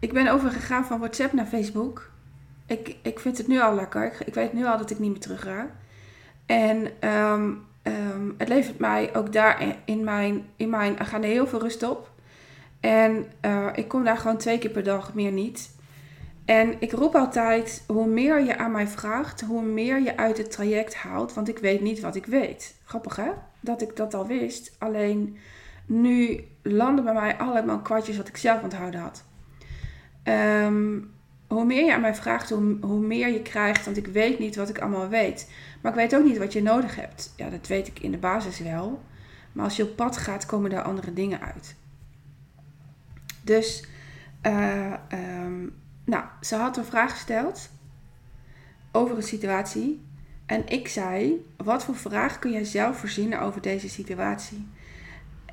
ik 0.00 0.12
ben 0.12 0.28
overgegaan 0.28 0.84
van 0.84 0.98
WhatsApp 0.98 1.32
naar 1.32 1.46
Facebook. 1.46 2.10
Ik, 2.66 2.96
ik 3.02 3.20
vind 3.20 3.38
het 3.38 3.46
nu 3.46 3.60
al 3.60 3.74
lekker. 3.74 4.04
Ik, 4.04 4.20
ik 4.26 4.34
weet 4.34 4.52
nu 4.52 4.66
al 4.66 4.78
dat 4.78 4.90
ik 4.90 4.98
niet 4.98 5.10
meer 5.10 5.20
terug 5.20 5.42
ga. 5.42 5.70
En 6.46 7.08
um, 7.08 7.66
um, 7.82 8.34
het 8.38 8.48
levert 8.48 8.78
mij 8.78 9.14
ook 9.14 9.32
daar 9.32 9.76
in 9.84 10.04
mijn, 10.04 10.44
in 10.56 10.70
mijn 10.70 11.00
agenda 11.00 11.28
heel 11.28 11.46
veel 11.46 11.60
rust 11.60 11.82
op. 11.82 12.10
En 12.80 13.26
uh, 13.44 13.66
ik 13.74 13.88
kom 13.88 14.04
daar 14.04 14.16
gewoon 14.16 14.36
twee 14.36 14.58
keer 14.58 14.70
per 14.70 14.82
dag, 14.82 15.14
meer 15.14 15.32
niet. 15.32 15.70
En 16.44 16.80
ik 16.80 16.92
roep 16.92 17.14
altijd, 17.14 17.84
hoe 17.86 18.06
meer 18.06 18.40
je 18.40 18.58
aan 18.58 18.70
mij 18.70 18.86
vraagt, 18.86 19.40
hoe 19.40 19.62
meer 19.62 20.00
je 20.00 20.16
uit 20.16 20.38
het 20.38 20.50
traject 20.50 20.94
haalt. 20.94 21.34
Want 21.34 21.48
ik 21.48 21.58
weet 21.58 21.80
niet 21.80 22.00
wat 22.00 22.16
ik 22.16 22.26
weet. 22.26 22.74
Grappig 22.84 23.16
hè? 23.16 23.30
Dat 23.60 23.82
ik 23.82 23.96
dat 23.96 24.14
al 24.14 24.26
wist. 24.26 24.76
Alleen 24.78 25.36
nu 25.86 26.44
landen 26.62 27.04
bij 27.04 27.14
mij 27.14 27.36
allemaal 27.36 27.80
kwartjes 27.80 28.16
wat 28.16 28.28
ik 28.28 28.36
zelf 28.36 28.62
onthouden 28.62 29.00
had. 29.00 29.24
Um, 30.30 31.10
hoe 31.46 31.64
meer 31.64 31.84
je 31.84 31.94
aan 31.94 32.00
mij 32.00 32.14
vraagt, 32.14 32.50
hoe, 32.50 32.76
hoe 32.80 33.00
meer 33.00 33.28
je 33.28 33.42
krijgt. 33.42 33.84
Want 33.84 33.96
ik 33.96 34.06
weet 34.06 34.38
niet 34.38 34.56
wat 34.56 34.68
ik 34.68 34.78
allemaal 34.78 35.08
weet. 35.08 35.50
Maar 35.80 35.92
ik 35.92 35.98
weet 35.98 36.14
ook 36.14 36.24
niet 36.24 36.38
wat 36.38 36.52
je 36.52 36.62
nodig 36.62 36.96
hebt. 36.96 37.32
Ja, 37.36 37.50
dat 37.50 37.66
weet 37.66 37.86
ik 37.86 37.98
in 37.98 38.10
de 38.10 38.18
basis 38.18 38.58
wel. 38.58 39.02
Maar 39.52 39.64
als 39.64 39.76
je 39.76 39.82
op 39.82 39.96
pad 39.96 40.16
gaat, 40.16 40.46
komen 40.46 40.70
daar 40.70 40.82
andere 40.82 41.12
dingen 41.12 41.40
uit. 41.40 41.76
Dus 43.42 43.84
uh, 44.46 44.92
um, 45.12 45.74
nou, 46.04 46.24
ze 46.40 46.56
had 46.56 46.76
een 46.76 46.84
vraag 46.84 47.10
gesteld 47.10 47.70
over 48.92 49.16
een 49.16 49.22
situatie. 49.22 50.02
En 50.46 50.68
ik 50.68 50.88
zei: 50.88 51.46
Wat 51.56 51.84
voor 51.84 51.96
vraag 51.96 52.38
kun 52.38 52.50
jij 52.50 52.64
zelf 52.64 52.98
verzinnen 52.98 53.40
over 53.40 53.60
deze 53.60 53.88
situatie? 53.88 54.68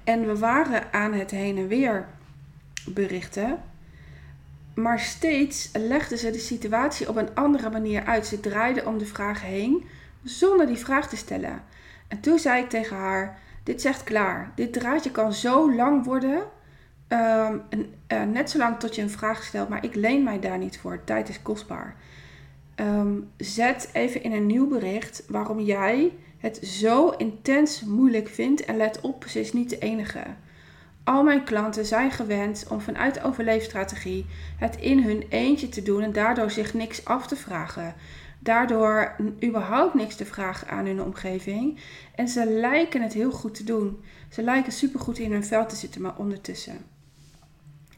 En 0.03 0.25
we 0.25 0.37
waren 0.37 0.93
aan 0.93 1.13
het 1.13 1.31
heen 1.31 1.57
en 1.57 1.67
weer 1.67 2.07
berichten. 2.85 3.59
Maar 4.77 4.99
steeds 4.99 5.69
legde 5.73 6.17
ze 6.17 6.31
de 6.31 6.39
situatie 6.39 7.09
op 7.09 7.15
een 7.15 7.35
andere 7.35 7.69
manier 7.69 8.05
uit. 8.05 8.27
Ze 8.27 8.39
draaide 8.39 8.85
om 8.85 8.97
de 8.97 9.05
vraag 9.05 9.41
heen 9.41 9.85
zonder 10.23 10.67
die 10.67 10.77
vraag 10.77 11.09
te 11.09 11.17
stellen. 11.17 11.63
En 12.07 12.19
toen 12.19 12.39
zei 12.39 12.63
ik 12.63 12.69
tegen 12.69 12.97
haar: 12.97 13.39
Dit 13.63 13.81
zegt 13.81 14.03
klaar. 14.03 14.51
Dit 14.55 14.73
draadje 14.73 15.11
kan 15.11 15.33
zo 15.33 15.75
lang 15.75 16.05
worden 16.05 16.43
Um, 17.09 17.61
en, 17.69 17.93
uh, 18.07 18.23
net 18.23 18.49
zolang 18.49 18.79
tot 18.79 18.95
je 18.95 19.01
een 19.01 19.09
vraag 19.09 19.43
stelt, 19.43 19.69
maar 19.69 19.83
ik 19.83 19.95
leen 19.95 20.23
mij 20.23 20.39
daar 20.39 20.57
niet 20.57 20.79
voor. 20.79 21.03
Tijd 21.03 21.29
is 21.29 21.41
kostbaar. 21.41 21.95
Um, 22.75 23.29
zet 23.37 23.89
even 23.93 24.23
in 24.23 24.31
een 24.31 24.45
nieuw 24.45 24.67
bericht 24.67 25.23
waarom 25.27 25.59
jij 25.59 26.13
het 26.37 26.57
zo 26.57 27.09
intens 27.09 27.83
moeilijk 27.83 28.27
vindt. 28.27 28.65
En 28.65 28.77
let 28.77 29.01
op, 29.01 29.25
ze 29.27 29.39
is 29.39 29.53
niet 29.53 29.69
de 29.69 29.77
enige. 29.77 30.23
Al 31.07 31.23
mijn 31.23 31.43
klanten 31.43 31.85
zijn 31.85 32.11
gewend 32.11 32.65
om 32.69 32.81
vanuit 32.81 33.23
overleefstrategie 33.23 34.25
het 34.57 34.75
in 34.75 35.03
hun 35.03 35.25
eentje 35.29 35.69
te 35.69 35.83
doen 35.83 36.03
en 36.03 36.11
daardoor 36.11 36.51
zich 36.51 36.73
niks 36.73 37.05
af 37.05 37.27
te 37.27 37.35
vragen. 37.35 37.95
Daardoor 38.39 39.15
überhaupt 39.43 39.93
niks 39.93 40.15
te 40.15 40.25
vragen 40.25 40.67
aan 40.67 40.85
hun 40.85 41.01
omgeving. 41.01 41.79
En 42.15 42.27
ze 42.27 42.45
lijken 42.45 43.01
het 43.01 43.13
heel 43.13 43.31
goed 43.31 43.55
te 43.55 43.63
doen. 43.63 44.03
Ze 44.29 44.43
lijken 44.43 44.71
supergoed 44.71 45.17
in 45.17 45.31
hun 45.31 45.45
vel 45.45 45.65
te 45.65 45.75
zitten, 45.75 46.01
maar 46.01 46.17
ondertussen. 46.17 46.85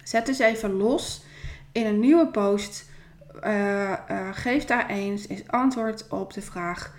Zet 0.03 0.25
dus 0.25 0.39
even 0.39 0.71
los 0.71 1.23
in 1.71 1.85
een 1.85 1.99
nieuwe 1.99 2.27
post 2.27 2.89
uh, 3.43 3.93
geef 4.31 4.65
daar 4.65 4.89
eens, 4.89 5.27
eens 5.27 5.47
antwoord 5.47 6.07
op 6.09 6.33
de 6.33 6.41
vraag 6.41 6.95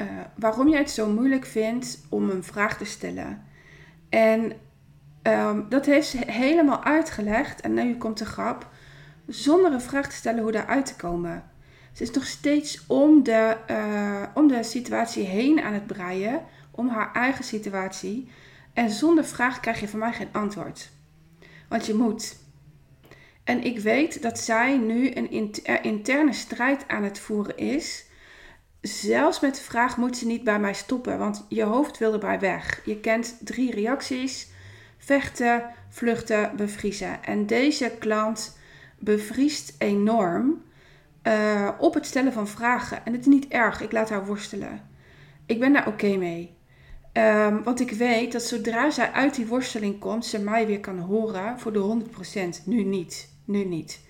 ehm, 0.00 0.24
waarom 0.36 0.68
jij 0.68 0.78
het 0.78 0.90
zo 0.90 1.06
moeilijk 1.10 1.46
vindt 1.46 2.00
om 2.08 2.30
een 2.30 2.44
vraag 2.44 2.76
te 2.76 2.84
stellen. 2.84 3.44
En 4.08 4.52
ehm, 5.22 5.68
dat 5.68 5.86
heeft 5.86 6.08
ze 6.08 6.18
helemaal 6.26 6.84
uitgelegd. 6.84 7.60
En 7.60 7.74
nu 7.74 7.96
komt 7.96 8.18
de 8.18 8.24
grap. 8.24 8.68
Zonder 9.26 9.72
een 9.72 9.80
vraag 9.80 10.08
te 10.08 10.16
stellen 10.16 10.42
hoe 10.42 10.52
daaruit 10.52 10.86
te 10.86 10.96
komen. 10.96 11.44
Ze 11.92 12.02
is 12.02 12.10
nog 12.10 12.26
steeds 12.26 12.86
om 12.86 13.22
de, 13.22 13.56
om 14.34 14.48
de 14.48 14.62
situatie 14.62 15.24
heen 15.24 15.60
aan 15.60 15.72
het 15.72 15.86
breien. 15.86 16.40
Om 16.70 16.88
haar 16.88 17.12
eigen 17.12 17.44
situatie. 17.44 18.30
En 18.72 18.90
zonder 18.90 19.24
vraag 19.24 19.60
krijg 19.60 19.80
je 19.80 19.88
van 19.88 19.98
mij 19.98 20.12
geen 20.12 20.32
antwoord. 20.32 20.90
Want 21.68 21.86
je 21.86 21.94
moet. 21.94 22.36
En 23.44 23.64
ik 23.64 23.78
weet 23.78 24.22
dat 24.22 24.38
zij 24.38 24.76
nu 24.76 25.14
een 25.14 25.30
interne 25.82 26.32
strijd 26.32 26.88
aan 26.88 27.04
het 27.04 27.18
voeren 27.18 27.56
is. 27.56 28.04
Zelfs 28.80 29.40
met 29.40 29.54
de 29.54 29.60
vraag: 29.60 29.96
moet 29.96 30.16
ze 30.16 30.26
niet 30.26 30.44
bij 30.44 30.58
mij 30.58 30.74
stoppen? 30.74 31.18
Want 31.18 31.46
je 31.48 31.62
hoofd 31.62 31.98
wil 31.98 32.12
erbij 32.12 32.40
weg. 32.40 32.80
Je 32.84 33.00
kent 33.00 33.36
drie 33.40 33.74
reacties: 33.74 34.48
vechten, 34.98 35.64
vluchten, 35.88 36.56
bevriezen. 36.56 37.24
En 37.24 37.46
deze 37.46 37.92
klant 37.98 38.58
bevriest 38.98 39.74
enorm 39.78 40.62
uh, 41.22 41.68
op 41.78 41.94
het 41.94 42.06
stellen 42.06 42.32
van 42.32 42.48
vragen. 42.48 43.04
En 43.04 43.12
het 43.12 43.20
is 43.20 43.26
niet 43.26 43.48
erg, 43.48 43.80
ik 43.80 43.92
laat 43.92 44.10
haar 44.10 44.26
worstelen. 44.26 44.88
Ik 45.46 45.60
ben 45.60 45.72
daar 45.72 45.86
oké 45.86 46.16
mee. 46.16 46.58
Um, 47.12 47.62
want 47.62 47.80
ik 47.80 47.90
weet 47.90 48.32
dat 48.32 48.42
zodra 48.42 48.90
zij 48.90 49.10
uit 49.10 49.34
die 49.34 49.46
worsteling 49.46 49.98
komt, 49.98 50.26
ze 50.26 50.38
mij 50.38 50.66
weer 50.66 50.80
kan 50.80 50.98
horen 50.98 51.58
voor 51.58 51.72
de 51.72 52.04
100%. 52.60 52.64
Nu 52.64 52.82
niet. 52.82 53.34
Nu 53.44 53.64
niet. 53.64 54.00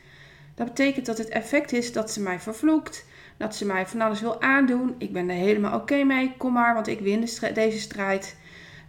Dat 0.54 0.66
betekent 0.66 1.06
dat 1.06 1.18
het 1.18 1.28
effect 1.28 1.72
is 1.72 1.92
dat 1.92 2.10
ze 2.10 2.20
mij 2.20 2.40
vervloekt. 2.40 3.04
Dat 3.40 3.56
ze 3.56 3.66
mij 3.66 3.86
van 3.86 4.00
alles 4.00 4.20
wil 4.20 4.42
aandoen. 4.42 4.94
Ik 4.98 5.12
ben 5.12 5.28
er 5.28 5.36
helemaal 5.36 5.78
oké 5.80 6.04
mee. 6.04 6.34
Kom 6.36 6.52
maar, 6.52 6.74
want 6.74 6.86
ik 6.86 7.00
win 7.00 7.28
deze 7.54 7.78
strijd. 7.78 8.36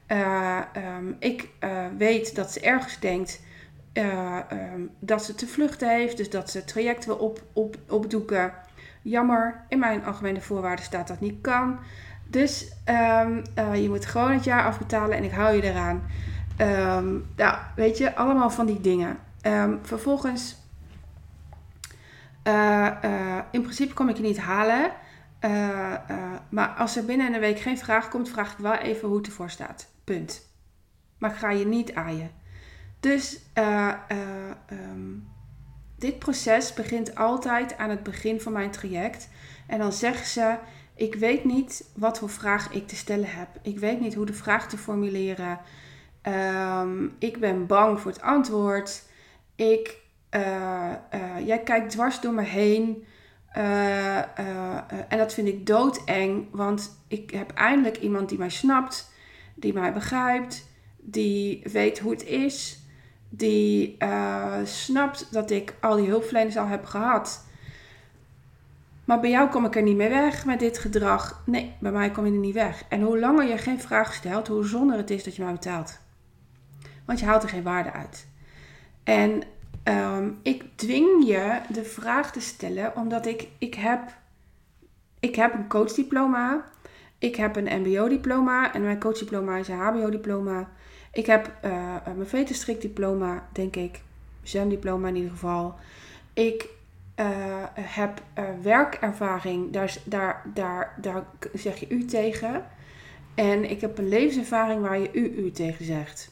Uh, 0.08 0.60
um, 0.98 1.16
ik 1.20 1.50
uh, 1.64 1.86
weet 1.98 2.36
dat 2.36 2.52
ze 2.52 2.60
ergens 2.60 3.00
denkt 3.00 3.42
uh, 3.94 4.38
um, 4.52 4.90
dat 5.00 5.26
ze 5.26 5.36
te 5.36 5.48
vluchten 5.48 5.90
heeft. 5.90 6.18
Dus 6.18 6.30
dat 6.30 6.50
ze 6.50 6.58
het 6.58 6.68
traject 6.68 7.06
wil 7.06 7.16
op, 7.16 7.44
op, 7.54 7.76
opdoeken. 7.90 8.54
Jammer, 9.02 9.66
in 9.68 9.80
mijn 9.80 10.06
algemene 10.06 10.42
voorwaarden 10.42 10.86
staat 10.86 11.08
dat 11.08 11.20
niet 11.20 11.42
kan. 11.42 11.80
Dus 12.28 12.72
uh, 12.90 13.28
je 13.74 13.90
moet 13.90 14.06
gewoon 14.06 14.32
het 14.32 14.44
jaar 14.44 14.66
afbetalen 14.66 15.18
en 15.18 15.24
ik 15.24 15.32
hou 15.32 15.56
je 15.56 15.64
eraan. 15.64 16.04
Nou, 17.36 17.58
weet 17.76 17.98
je, 17.98 18.16
allemaal 18.16 18.50
van 18.50 18.66
die 18.66 18.82
dingen. 18.82 19.18
Vervolgens, 19.82 20.61
in 23.52 23.62
principe 23.62 23.94
kom 23.94 24.10
ik 24.10 24.18
je 24.18 24.24
niet 24.24 24.40
halen. 24.40 24.92
maar 26.50 26.70
als 26.78 26.98
er 26.98 27.06
binnen 27.06 27.34
een 27.34 27.40
week 27.40 27.60
geen 27.60 27.78
vraag 27.78 28.10
komt, 28.10 28.30
vraag 28.30 28.52
ik 28.52 28.58
wel 28.58 28.74
even 28.74 29.08
hoe 29.08 29.18
het 29.18 29.28
ervoor 29.28 29.50
staat. 29.50 29.88
Punt. 30.04 30.50
Maar 31.18 31.32
ik 31.32 31.38
ga 31.38 31.52
je 31.52 31.66
niet 31.66 31.94
aaien. 31.94 32.32
Dus 33.00 33.40
dit 35.98 36.20
proces 36.20 36.74
begint 36.74 37.16
altijd 37.16 37.78
aan 37.78 37.90
het 37.90 38.04
begin 38.04 38.42
van 38.42 38.52
mijn 38.52 38.72
traject. 38.72 39.30
En 39.68 39.80
dan 39.80 39.94
zeggen 39.94 40.26
ze 40.26 40.58
ik 41.02 41.16
weet 41.16 41.44
niet 41.44 41.90
wat 41.96 42.20
voor 42.20 42.30
vraag 42.30 42.72
ik 42.72 42.88
te 42.88 42.96
stellen 42.96 43.30
heb. 43.30 43.48
Ik 43.62 43.80
weet 43.80 44.00
niet 44.00 44.14
hoe 44.14 44.26
de 44.26 44.34
vraag 44.34 44.70
te 44.70 44.78
formuleren. 44.78 45.60
Um, 46.24 47.16
ik 47.20 47.40
ben 47.40 47.68
bang 47.68 48.00
voor 48.00 48.12
het 48.12 48.22
antwoord. 48.22 49.04
Ik, 49.56 49.98
jij 51.46 51.62
kijkt 51.64 51.90
dwars 51.90 52.20
door 52.22 52.34
me 52.34 52.44
heen. 52.44 53.06
Uh, 53.58 54.18
en 55.08 55.18
dat 55.18 55.34
vind 55.34 55.48
ik 55.48 55.66
doodeng, 55.66 56.48
want 56.52 57.04
ik 57.08 57.32
heb 57.32 57.52
eindelijk 57.52 57.98
iemand 57.98 58.30
die 58.30 58.38
mij 58.38 58.50
snapt, 58.50 59.12
die 59.56 59.74
mij 59.74 59.94
begrijpt, 59.94 60.68
die 60.98 61.62
weet 61.72 62.00
hoe 62.00 62.12
het 62.12 62.26
is, 62.26 62.80
die 63.30 63.98
snapt 64.64 65.34
dat 65.34 65.52
ik 65.52 65.76
al 65.82 65.96
die 65.96 66.08
hulpverleners 66.08 66.58
al 66.58 66.68
heb 66.68 66.86
gehad. 66.86 67.46
Maar 69.06 69.20
bij 69.20 69.30
jou 69.30 69.50
kom 69.50 69.66
ik 69.66 69.76
er 69.76 69.82
niet 69.82 69.96
meer 69.96 70.10
weg 70.10 70.46
met 70.46 70.60
dit 70.60 70.78
gedrag. 70.78 71.44
Nee, 71.46 71.74
bij 71.80 71.92
mij 71.92 72.12
kom 72.12 72.26
je 72.26 72.32
er 72.32 72.38
niet 72.38 72.54
weg. 72.54 72.84
En 72.90 73.02
hoe 73.02 73.20
langer 73.20 73.48
je 73.48 73.58
geen 73.58 73.80
vraag 73.80 74.14
stelt, 74.14 74.48
hoe 74.48 74.66
zonder 74.66 74.98
het 74.98 75.10
is 75.10 75.24
dat 75.24 75.36
je 75.36 75.44
mij 75.44 75.52
betaalt. 75.52 76.00
Want 77.06 77.20
je 77.20 77.26
haalt 77.26 77.44
er 77.44 77.50
geen 77.50 77.64
waarde 77.64 77.92
uit. 77.92 78.28
En 79.04 79.44
ehm, 79.84 80.30
ik 80.42 80.64
dwing 80.76 81.28
je 81.28 81.60
de 81.70 81.84
vraag 81.84 82.32
te 82.32 82.40
stellen, 82.40 82.96
omdat 82.96 83.26
ik, 83.26 83.48
ik, 83.58 83.74
heb, 83.74 84.02
ik 85.20 85.36
heb 85.36 85.54
een 85.54 85.68
coachdiploma. 85.68 86.70
Ik 87.18 87.36
heb 87.36 87.56
een 87.56 87.82
mbo-diploma 87.82 88.74
en 88.74 88.82
mijn 88.82 89.00
coachdiploma 89.00 89.58
is 89.58 89.68
een 89.68 89.78
hbo-diploma. 89.78 90.70
Ik 91.12 91.26
heb 91.26 91.52
uh, 91.66 91.96
mijn 92.06 92.28
veterstrik 92.28 92.82
diploma, 92.82 93.48
denk 93.52 93.76
ik. 93.76 94.02
Zwemdiploma 94.44 95.08
in 95.08 95.16
ieder 95.16 95.32
geval. 95.32 95.76
Ik 96.34 96.70
uh, 97.16 97.26
heb 97.74 98.22
uh, 98.40 98.44
werkervaring, 98.62 99.72
daar, 99.72 99.98
daar, 100.04 100.44
daar, 100.54 100.96
daar 101.02 101.24
zeg 101.54 101.80
je 101.80 101.90
u 101.90 102.06
tegen. 102.06 102.66
En 103.36 103.70
ik 103.70 103.82
heb 103.82 103.98
een 103.98 104.10
levenservaring 104.10 104.82
waar 104.82 105.00
je 105.00 105.10
u, 105.14 105.44
u 105.46 105.52
tegen 105.52 105.86
zegt. 105.86 106.32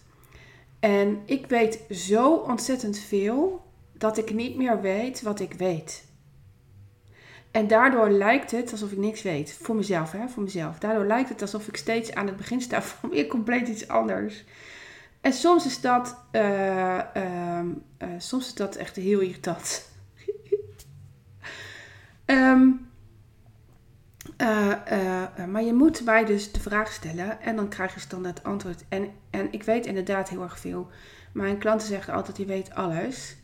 En 0.80 1.22
ik 1.26 1.46
weet 1.46 1.80
zo 1.89 2.34
ontzettend 2.34 2.98
veel 2.98 3.65
dat 3.94 4.18
ik 4.18 4.34
niet 4.34 4.56
meer 4.56 4.82
weet 4.82 5.22
wat 5.22 5.39
ik 5.39 5.54
weet. 5.54 6.08
En 7.52 7.68
daardoor 7.68 8.10
lijkt 8.10 8.52
het 8.52 8.72
alsof 8.72 8.92
ik 8.92 8.98
niks 8.98 9.22
weet. 9.22 9.58
Voor 9.62 9.76
mezelf, 9.76 10.12
hè? 10.12 10.28
Voor 10.28 10.44
mezelf. 10.44 10.80
Daardoor 10.80 11.06
lijkt 11.06 11.30
het 11.30 11.42
alsof 11.42 11.68
ik 11.68 11.78
steeds 11.78 12.13
aan 12.13 12.28
het 12.28 12.38
begin 12.38 12.62
sta 12.62 12.82
van 13.02 13.10
weer 13.10 13.28
compleet 13.28 13.68
iets 13.68 13.88
anders. 13.88 14.44
En 15.22 15.34
soms 15.34 15.65
is 15.65 15.82
dat, 15.82 16.18
uh, 16.32 17.00
soms 18.18 18.48
is 18.48 18.54
dat 18.54 18.76
echt 18.76 18.96
heel 18.96 19.20
irritant. 19.20 19.92
Um, 22.26 22.88
uh, 24.41 24.71
uh, 24.91 25.45
maar 25.45 25.63
je 25.63 25.73
moet 25.73 26.06
mij 26.06 26.25
dus 26.25 26.52
de 26.52 26.60
vraag 26.60 26.91
stellen 26.91 27.41
en 27.41 27.56
dan 27.56 27.69
krijg 27.69 27.93
je 27.93 27.99
standaard 27.99 28.43
antwoord. 28.43 28.86
En, 28.89 29.12
en 29.30 29.52
ik 29.52 29.63
weet 29.63 29.86
inderdaad 29.86 30.30
heel 30.30 30.41
erg 30.41 30.60
veel. 30.60 30.89
Mijn 31.34 31.58
klanten 31.58 31.88
zeggen 31.88 32.13
altijd, 32.13 32.38
je 32.38 32.45
weet 32.45 32.73
alles. 32.73 33.38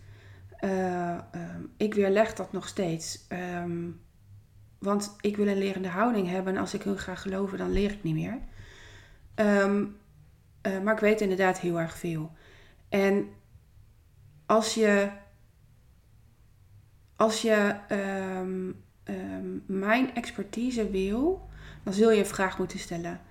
Uh, 0.61 1.17
ik 1.77 1.93
weerleg 1.93 2.33
dat 2.33 2.51
nog 2.51 2.67
steeds. 2.67 3.25
Um, 3.63 4.01
want 4.79 5.15
ik 5.21 5.35
wil 5.35 5.47
een 5.47 5.57
lerende 5.57 5.87
houding 5.87 6.29
hebben. 6.29 6.55
En 6.55 6.59
als 6.59 6.73
ik 6.73 6.81
heel 6.81 6.95
graag 6.95 7.21
geloven, 7.21 7.57
dan 7.57 7.71
leer 7.71 7.91
ik 7.91 8.03
niet 8.03 8.15
meer. 8.15 8.37
Um, 9.35 9.97
maar 10.83 10.93
ik 10.93 10.99
weet 10.99 11.21
inderdaad 11.21 11.59
heel 11.59 11.79
erg 11.79 11.97
veel. 11.97 12.31
En 12.89 13.27
als 14.45 14.73
je 14.73 15.09
als 17.15 17.41
je 17.41 17.75
um, 19.09 19.63
mijn 19.67 20.15
expertise 20.15 20.89
wil, 20.89 21.49
dan 21.83 21.93
zul 21.93 22.11
je 22.11 22.19
een 22.19 22.25
vraag 22.25 22.57
moeten 22.57 22.79
stellen. 22.79 23.21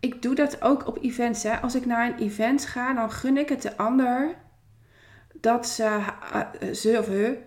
Ik 0.00 0.22
doe 0.22 0.34
dat 0.34 0.62
ook 0.62 0.86
op 0.86 1.02
events. 1.02 1.42
Hè. 1.42 1.60
Als 1.60 1.74
ik 1.74 1.86
naar 1.86 2.08
een 2.08 2.18
event 2.18 2.66
ga, 2.66 2.94
dan 2.94 3.10
gun 3.10 3.36
ik 3.36 3.48
het 3.48 3.62
de 3.62 3.76
ander 3.76 4.34
dat 5.40 5.68
ze, 5.68 5.98
uh, 6.62 6.72
ze 6.72 6.96
of 6.98 7.06
he 7.06 7.38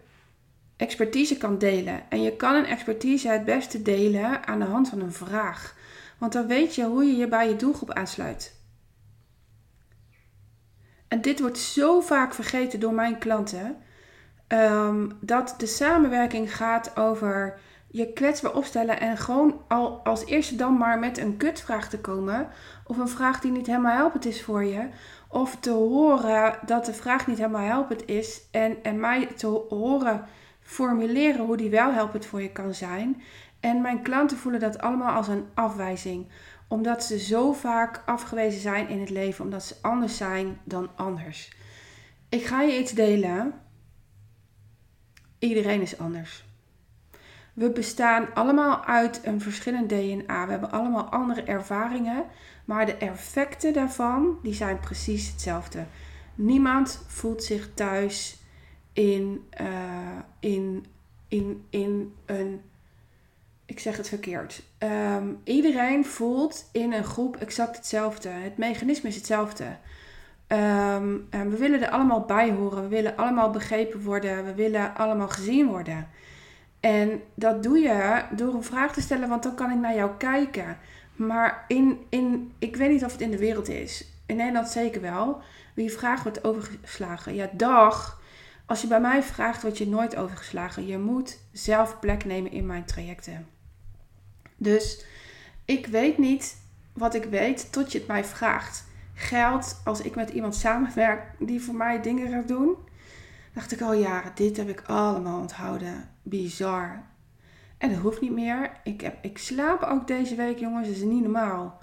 expertise 0.78 1.38
kan 1.38 1.58
delen. 1.58 2.10
En 2.10 2.22
je 2.22 2.36
kan 2.36 2.56
een 2.56 2.66
expertise 2.66 3.30
het 3.30 3.46
beste 3.46 3.82
delen 3.82 4.48
aan 4.48 4.60
de 4.60 4.66
hand 4.66 4.90
van 4.90 5.00
een 5.00 5.14
vraag. 5.14 5.76
Want 6.18 6.34
dan 6.34 6.48
weet 6.48 6.76
je 6.76 6.86
hoe 6.86 7.04
je 7.04 7.16
je 7.16 7.28
bij 7.28 7.50
je 7.50 7.56
doelgroep 7.56 7.92
aansluit. 7.92 8.58
En 11.08 11.22
dit 11.22 11.40
wordt 11.40 11.58
zo 11.58 12.02
vaak 12.02 12.34
vergeten 12.34 12.80
door 12.80 12.94
mijn 12.94 13.18
klanten. 13.18 13.78
Um, 14.54 15.18
dat 15.20 15.54
de 15.58 15.66
samenwerking 15.66 16.56
gaat 16.56 16.98
over 16.98 17.60
je 17.92 18.14
kwetsbaar 18.14 18.54
opstellen 18.54 19.00
en 19.00 19.18
gewoon 19.18 19.62
al 19.68 20.02
als 20.04 20.26
eerste 20.26 20.56
dan 20.56 20.78
maar 20.78 21.00
met 21.00 21.18
een 21.18 21.38
kutvraag 21.38 21.90
te 21.90 22.00
komen. 22.00 22.48
Of 22.86 22.98
een 22.98 23.08
vraag 23.08 23.40
die 23.40 23.52
niet 23.52 23.68
helemaal 23.68 23.96
helpend 23.96 24.26
is 24.26 24.44
voor 24.44 24.64
je. 24.64 24.88
Of 25.28 25.58
te 25.60 25.72
horen 25.72 26.60
dat 26.66 26.86
de 26.86 26.94
vraag 26.94 27.28
niet 27.28 27.38
helemaal 27.38 27.68
helpend 27.68 28.08
is. 28.08 28.42
En, 28.52 28.84
en 28.84 29.00
mij 29.00 29.26
te 29.26 29.48
horen 29.70 30.26
formuleren 30.62 31.46
hoe 31.46 31.58
die 31.58 31.70
wel 31.70 31.94
helpend 31.94 32.26
voor 32.26 32.42
je 32.42 32.52
kan 32.52 32.74
zijn. 32.74 33.22
En 33.60 33.82
mijn 33.82 34.02
klanten 34.02 34.38
voelen 34.38 34.60
dat 34.60 34.80
allemaal 34.80 35.16
als 35.16 35.28
een 35.28 35.46
afwijzing. 35.54 36.28
Omdat 36.68 37.04
ze 37.04 37.20
zo 37.20 37.54
vaak 37.54 38.04
afgewezen 38.06 38.62
zijn 38.62 38.90
in 38.90 39.00
het 39.00 39.10
leven. 39.10 39.44
Omdat 39.44 39.64
ze 39.64 39.76
anders 39.82 40.18
zijn 40.18 40.60
dan 40.64 40.90
anders. 40.96 41.52
Ik 42.30 42.46
ga 42.46 42.62
je 42.62 42.80
iets 42.80 42.92
delen 42.92 43.54
Iedereen 45.40 45.82
is 45.82 45.98
anders. 45.98 46.44
We 47.54 47.72
bestaan 47.72 48.34
allemaal 48.34 48.84
uit 48.84 49.22
een 49.24 49.42
verschillend 49.42 49.90
DNA. 49.90 50.46
We 50.46 50.52
hebben 50.52 50.72
allemaal 50.72 51.04
andere 51.04 51.44
ervaringen, 51.44 52.26
maar 52.66 52.86
de 52.86 52.96
effecten 52.96 53.74
daarvan 53.74 54.40
die 54.44 54.54
zijn 54.54 54.80
precies 54.80 55.28
hetzelfde. 55.32 55.86
Niemand 56.36 57.04
voelt 57.08 57.44
zich 57.44 57.70
thuis 57.74 58.38
in, 58.94 59.46
eh, 59.50 59.68
in, 60.40 60.86
in, 61.28 61.66
in 61.70 62.16
een. 62.26 62.62
Ik 63.66 63.80
zeg 63.80 63.98
het 63.98 64.10
verkeerd. 64.10 64.64
Ehm, 64.78 65.28
iedereen 65.44 66.06
voelt 66.06 66.70
in 66.72 66.94
een 66.94 67.04
groep 67.04 67.36
exact 67.36 67.76
hetzelfde. 67.76 68.30
Het 68.30 68.58
mechanisme 68.58 69.10
is 69.10 69.16
hetzelfde. 69.16 69.78
Ehm, 70.50 71.18
we 71.30 71.58
willen 71.58 71.82
er 71.82 71.90
allemaal 71.90 72.22
bij 72.22 72.52
horen. 72.52 72.82
We 72.82 72.88
willen 72.88 73.16
allemaal 73.16 73.50
begrepen 73.50 74.04
worden. 74.04 74.46
We 74.46 74.54
willen 74.54 74.96
allemaal 74.96 75.28
gezien 75.28 75.68
worden. 75.68 76.08
En 76.80 77.22
dat 77.34 77.64
doe 77.64 77.80
je 77.80 78.24
door 78.32 78.54
een 78.54 78.64
vraag 78.64 78.94
te 78.94 79.02
stellen, 79.02 79.30
want 79.30 79.44
dan 79.44 79.56
kan 79.56 79.72
ik 79.72 79.78
naar 79.78 79.96
jou 79.96 80.12
kijken. 80.18 80.78
Maar 81.16 81.66
in, 81.68 82.00
in, 82.10 82.54
ik 82.60 82.76
weet 82.76 82.90
niet 82.90 83.06
of 83.06 83.12
het 83.12 83.22
in 83.22 83.32
de 83.32 83.38
wereld 83.38 83.68
is. 83.68 84.08
In 84.26 84.36
Nederland 84.36 84.68
zeker 84.68 85.02
wel. 85.02 85.42
Wie 85.74 85.92
vraag 85.92 86.24
wordt 86.24 86.44
overgeslagen. 86.44 87.36
Ja, 87.36 87.50
dag. 87.54 88.22
Als 88.66 88.82
je 88.82 88.88
bij 88.88 89.02
mij 89.02 89.24
vraagt, 89.24 89.62
word 89.62 89.78
je 89.78 89.88
nooit 89.88 90.16
overgeslagen. 90.16 90.88
Je 90.88 90.98
moet 90.98 91.40
zelf 91.52 92.00
plek 92.00 92.26
nemen 92.26 92.52
in 92.52 92.66
mijn 92.66 92.86
trajecten. 92.86 93.48
Dus 94.58 95.06
ik 95.66 95.88
weet 95.88 96.18
niet 96.18 96.58
wat 96.94 97.14
ik 97.14 97.24
weet 97.24 97.72
tot 97.72 97.92
je 97.92 97.98
het 97.98 98.08
mij 98.08 98.26
vraagt. 98.26 98.88
Geldt 99.20 99.82
als 99.84 100.02
ik 100.02 100.16
met 100.16 100.30
iemand 100.30 100.56
samenwerk 100.56 101.22
die 101.40 101.62
voor 101.62 101.76
mij 101.76 102.02
dingen 102.02 102.32
gaat 102.32 102.48
doen. 102.48 102.76
Dacht 103.54 103.72
ik, 103.72 103.82
oh 103.82 104.00
ja, 104.00 104.24
dit 104.36 104.58
heb 104.58 104.70
ik 104.70 104.84
allemaal 104.86 105.40
onthouden. 105.40 106.10
Bizar. 106.24 107.04
En 107.78 107.90
dat 107.90 108.00
hoeft 108.00 108.22
niet 108.22 108.32
meer. 108.32 108.72
Ik, 108.84 109.02
heb, 109.02 109.18
ik 109.22 109.38
slaap 109.38 109.82
ook 109.84 110.08
deze 110.08 110.36
week, 110.36 110.60
jongens. 110.60 110.88
Dat 110.88 110.96
is 110.96 111.04
niet 111.04 111.22
normaal. 111.22 111.82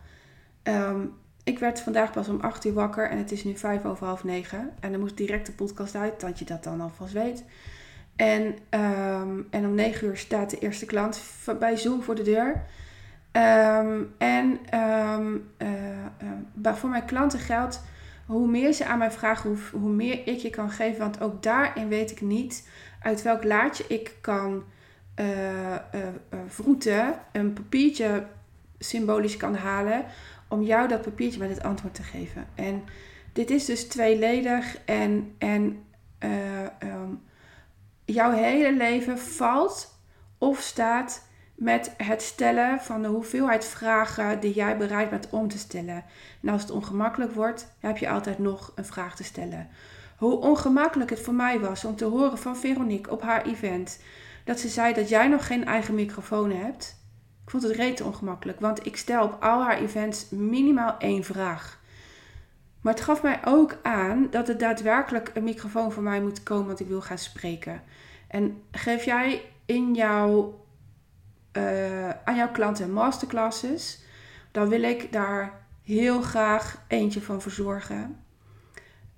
Ehm, 0.62 1.07
ik 1.44 1.59
werd 1.59 1.81
vandaag 1.81 2.12
pas 2.12 2.29
om 2.29 2.40
8 2.40 2.64
uur 2.64 2.72
wakker 2.72 3.11
en 3.11 3.18
het 3.18 3.33
is 3.33 3.44
nu 3.44 3.57
5 3.57 3.85
over 3.85 4.07
half 4.07 4.25
9. 4.25 4.72
En 4.81 4.90
dan 4.90 5.01
moest 5.01 5.16
direct 5.16 5.46
de 5.46 5.53
podcast 5.53 5.94
uit, 5.94 6.20
dat 6.20 6.38
je 6.38 6.44
dat 6.44 6.64
dan 6.64 6.81
alvast 6.81 7.12
weet. 7.12 7.44
En, 8.16 8.44
um, 8.70 9.46
en 9.51 9.66
om 9.66 9.75
9 9.75 10.07
uur 10.07 10.16
staat 10.16 10.51
de 10.51 10.59
eerste 10.59 10.87
klant 10.87 11.22
bij 11.59 11.77
Zoom 11.77 12.03
voor 12.03 12.14
de 12.14 12.22
deur. 12.22 12.64
Um, 13.37 14.14
en 14.18 14.59
uh, 14.75 15.18
voor 16.75 16.90
mijn 16.90 17.05
klanten 17.05 17.38
geldt, 17.38 17.83
hoe 18.27 18.49
meer 18.49 18.72
ze 18.72 18.85
aan 18.85 18.99
mij 18.99 19.11
vragen, 19.11 19.51
hoe, 19.51 19.81
hoe 19.81 19.90
meer 19.90 20.27
ik 20.27 20.38
je 20.38 20.51
kan 20.51 20.70
geven. 20.70 20.99
Want 20.99 21.20
ook 21.20 21.42
daarin 21.42 21.88
weet 21.88 22.11
ik 22.11 22.20
niet 22.20 22.68
uit 23.03 23.22
welk 23.22 23.44
laadje 23.44 23.85
ik 23.88 24.14
kan 24.20 24.64
uh, 25.20 25.75
vroeten, 26.46 27.14
een 27.33 27.53
papiertje 27.53 28.27
symbolisch 28.79 29.37
kan 29.37 29.55
halen 29.55 30.05
om 30.49 30.62
jou 30.62 30.88
dat 30.88 31.03
papiertje 31.03 31.40
met 31.40 31.51
het 31.51 31.62
antwoord 31.62 31.94
te 31.94 32.03
geven. 32.03 32.46
En 32.55 32.85
dit 33.33 33.51
is 33.51 33.64
dus 33.64 33.88
tweeledig 33.88 34.79
en, 34.85 35.35
en 35.38 35.85
jouw 38.05 38.31
hele 38.31 38.77
leven 38.77 39.18
valt 39.18 40.01
of 40.38 40.61
staat 40.61 41.25
met 41.56 41.94
het 41.96 42.22
stellen 42.22 42.80
van 42.80 43.02
de 43.02 43.08
hoeveelheid 43.08 43.64
vragen 43.64 44.40
die 44.40 44.54
jij 44.54 44.76
bereid 44.76 45.10
bent 45.10 45.30
om 45.30 45.48
te 45.48 45.58
stellen. 45.58 46.04
En 46.42 46.48
als 46.48 46.62
het 46.62 46.70
ongemakkelijk 46.70 47.32
wordt, 47.32 47.74
heb 47.80 47.96
je 47.96 48.08
altijd 48.08 48.38
nog 48.38 48.72
een 48.74 48.84
vraag 48.84 49.16
te 49.16 49.24
stellen. 49.24 49.68
Hoe 50.16 50.40
ongemakkelijk 50.40 51.10
het 51.10 51.20
voor 51.20 51.34
mij 51.34 51.60
was 51.60 51.84
om 51.84 51.96
te 51.96 52.04
horen 52.04 52.38
van 52.38 52.56
Veronique 52.56 53.10
op 53.10 53.22
haar 53.22 53.44
event 53.44 54.00
dat 54.44 54.60
ze 54.60 54.68
zei 54.68 54.94
dat 54.94 55.08
jij 55.08 55.28
nog 55.28 55.46
geen 55.46 55.64
eigen 55.64 55.94
microfoon 55.94 56.50
hebt. 56.50 56.96
Ik 57.44 57.50
vond 57.50 57.62
het 57.62 57.76
reet 57.76 58.00
ongemakkelijk, 58.00 58.60
want 58.60 58.86
ik 58.86 58.96
stel 58.96 59.24
op 59.24 59.36
al 59.42 59.62
haar 59.62 59.78
events 59.78 60.30
minimaal 60.30 60.98
één 60.98 61.24
vraag. 61.24 61.80
Maar 62.80 62.94
het 62.94 63.02
gaf 63.02 63.22
mij 63.22 63.40
ook 63.44 63.76
aan 63.82 64.26
dat 64.30 64.48
er 64.48 64.58
daadwerkelijk 64.58 65.30
een 65.34 65.44
microfoon 65.44 65.92
voor 65.92 66.02
mij 66.02 66.20
moet 66.20 66.42
komen, 66.42 66.66
want 66.66 66.80
ik 66.80 66.86
wil 66.86 67.00
gaan 67.02 67.18
spreken. 67.18 67.82
En 68.28 68.62
geef 68.70 69.04
jij 69.04 69.42
in 69.64 69.94
jouw, 69.94 70.60
uh, 71.56 72.08
aan 72.08 72.36
jouw 72.36 72.50
klanten 72.50 72.92
masterclasses, 72.92 74.02
dan 74.50 74.68
wil 74.68 74.82
ik 74.82 75.12
daar 75.12 75.52
heel 75.82 76.22
graag 76.22 76.82
eentje 76.88 77.22
van 77.22 77.42
verzorgen. 77.42 78.24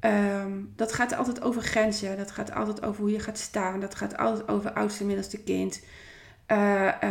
Ehm, 0.00 0.52
dat 0.76 0.92
gaat 0.92 1.16
altijd 1.16 1.42
over 1.42 1.62
grenzen. 1.62 2.16
Dat 2.16 2.30
gaat 2.30 2.54
altijd 2.54 2.82
over 2.82 3.00
hoe 3.00 3.10
je 3.10 3.20
gaat 3.20 3.38
staan. 3.38 3.80
Dat 3.80 3.94
gaat 3.94 4.16
altijd 4.16 4.48
over 4.48 4.72
oudste 4.72 5.04
middelste 5.04 5.42
kind. 5.42 5.84
Uh, 6.52 7.04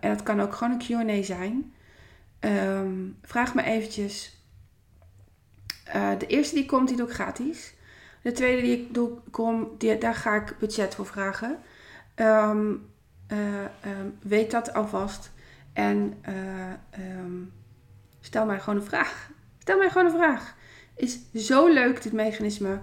dat 0.00 0.22
kan 0.22 0.40
ook 0.40 0.54
gewoon 0.54 0.80
een 0.80 1.06
Q&A 1.06 1.22
zijn. 1.22 1.72
Ehm, 2.40 2.94
vraag 3.22 3.54
me 3.54 3.62
eventjes. 3.62 4.36
de 6.18 6.26
eerste 6.26 6.54
die 6.54 6.66
komt, 6.66 6.88
die 6.88 6.96
doe 6.96 7.06
ik 7.06 7.12
gratis. 7.14 7.74
De 8.22 8.32
tweede 8.32 8.62
die 8.62 8.78
ik 8.78 8.94
doe, 8.94 9.10
kom, 9.30 9.70
die, 9.78 9.98
daar 9.98 10.14
ga 10.14 10.34
ik 10.34 10.56
budget 10.58 10.94
voor 10.94 11.06
vragen. 11.06 11.58
Um, 12.16 12.86
weet 14.22 14.50
dat 14.50 14.74
alvast. 14.74 15.30
En 15.72 16.22
stel 18.20 18.46
mij 18.46 18.60
gewoon 18.60 18.78
een 18.78 18.86
vraag. 18.86 19.30
Stel 19.58 19.78
mij 19.78 19.90
gewoon 19.90 20.06
een 20.06 20.18
vraag 20.18 20.56
is 20.98 21.18
zo 21.34 21.68
leuk, 21.68 22.02
dit 22.02 22.12
mechanisme. 22.12 22.78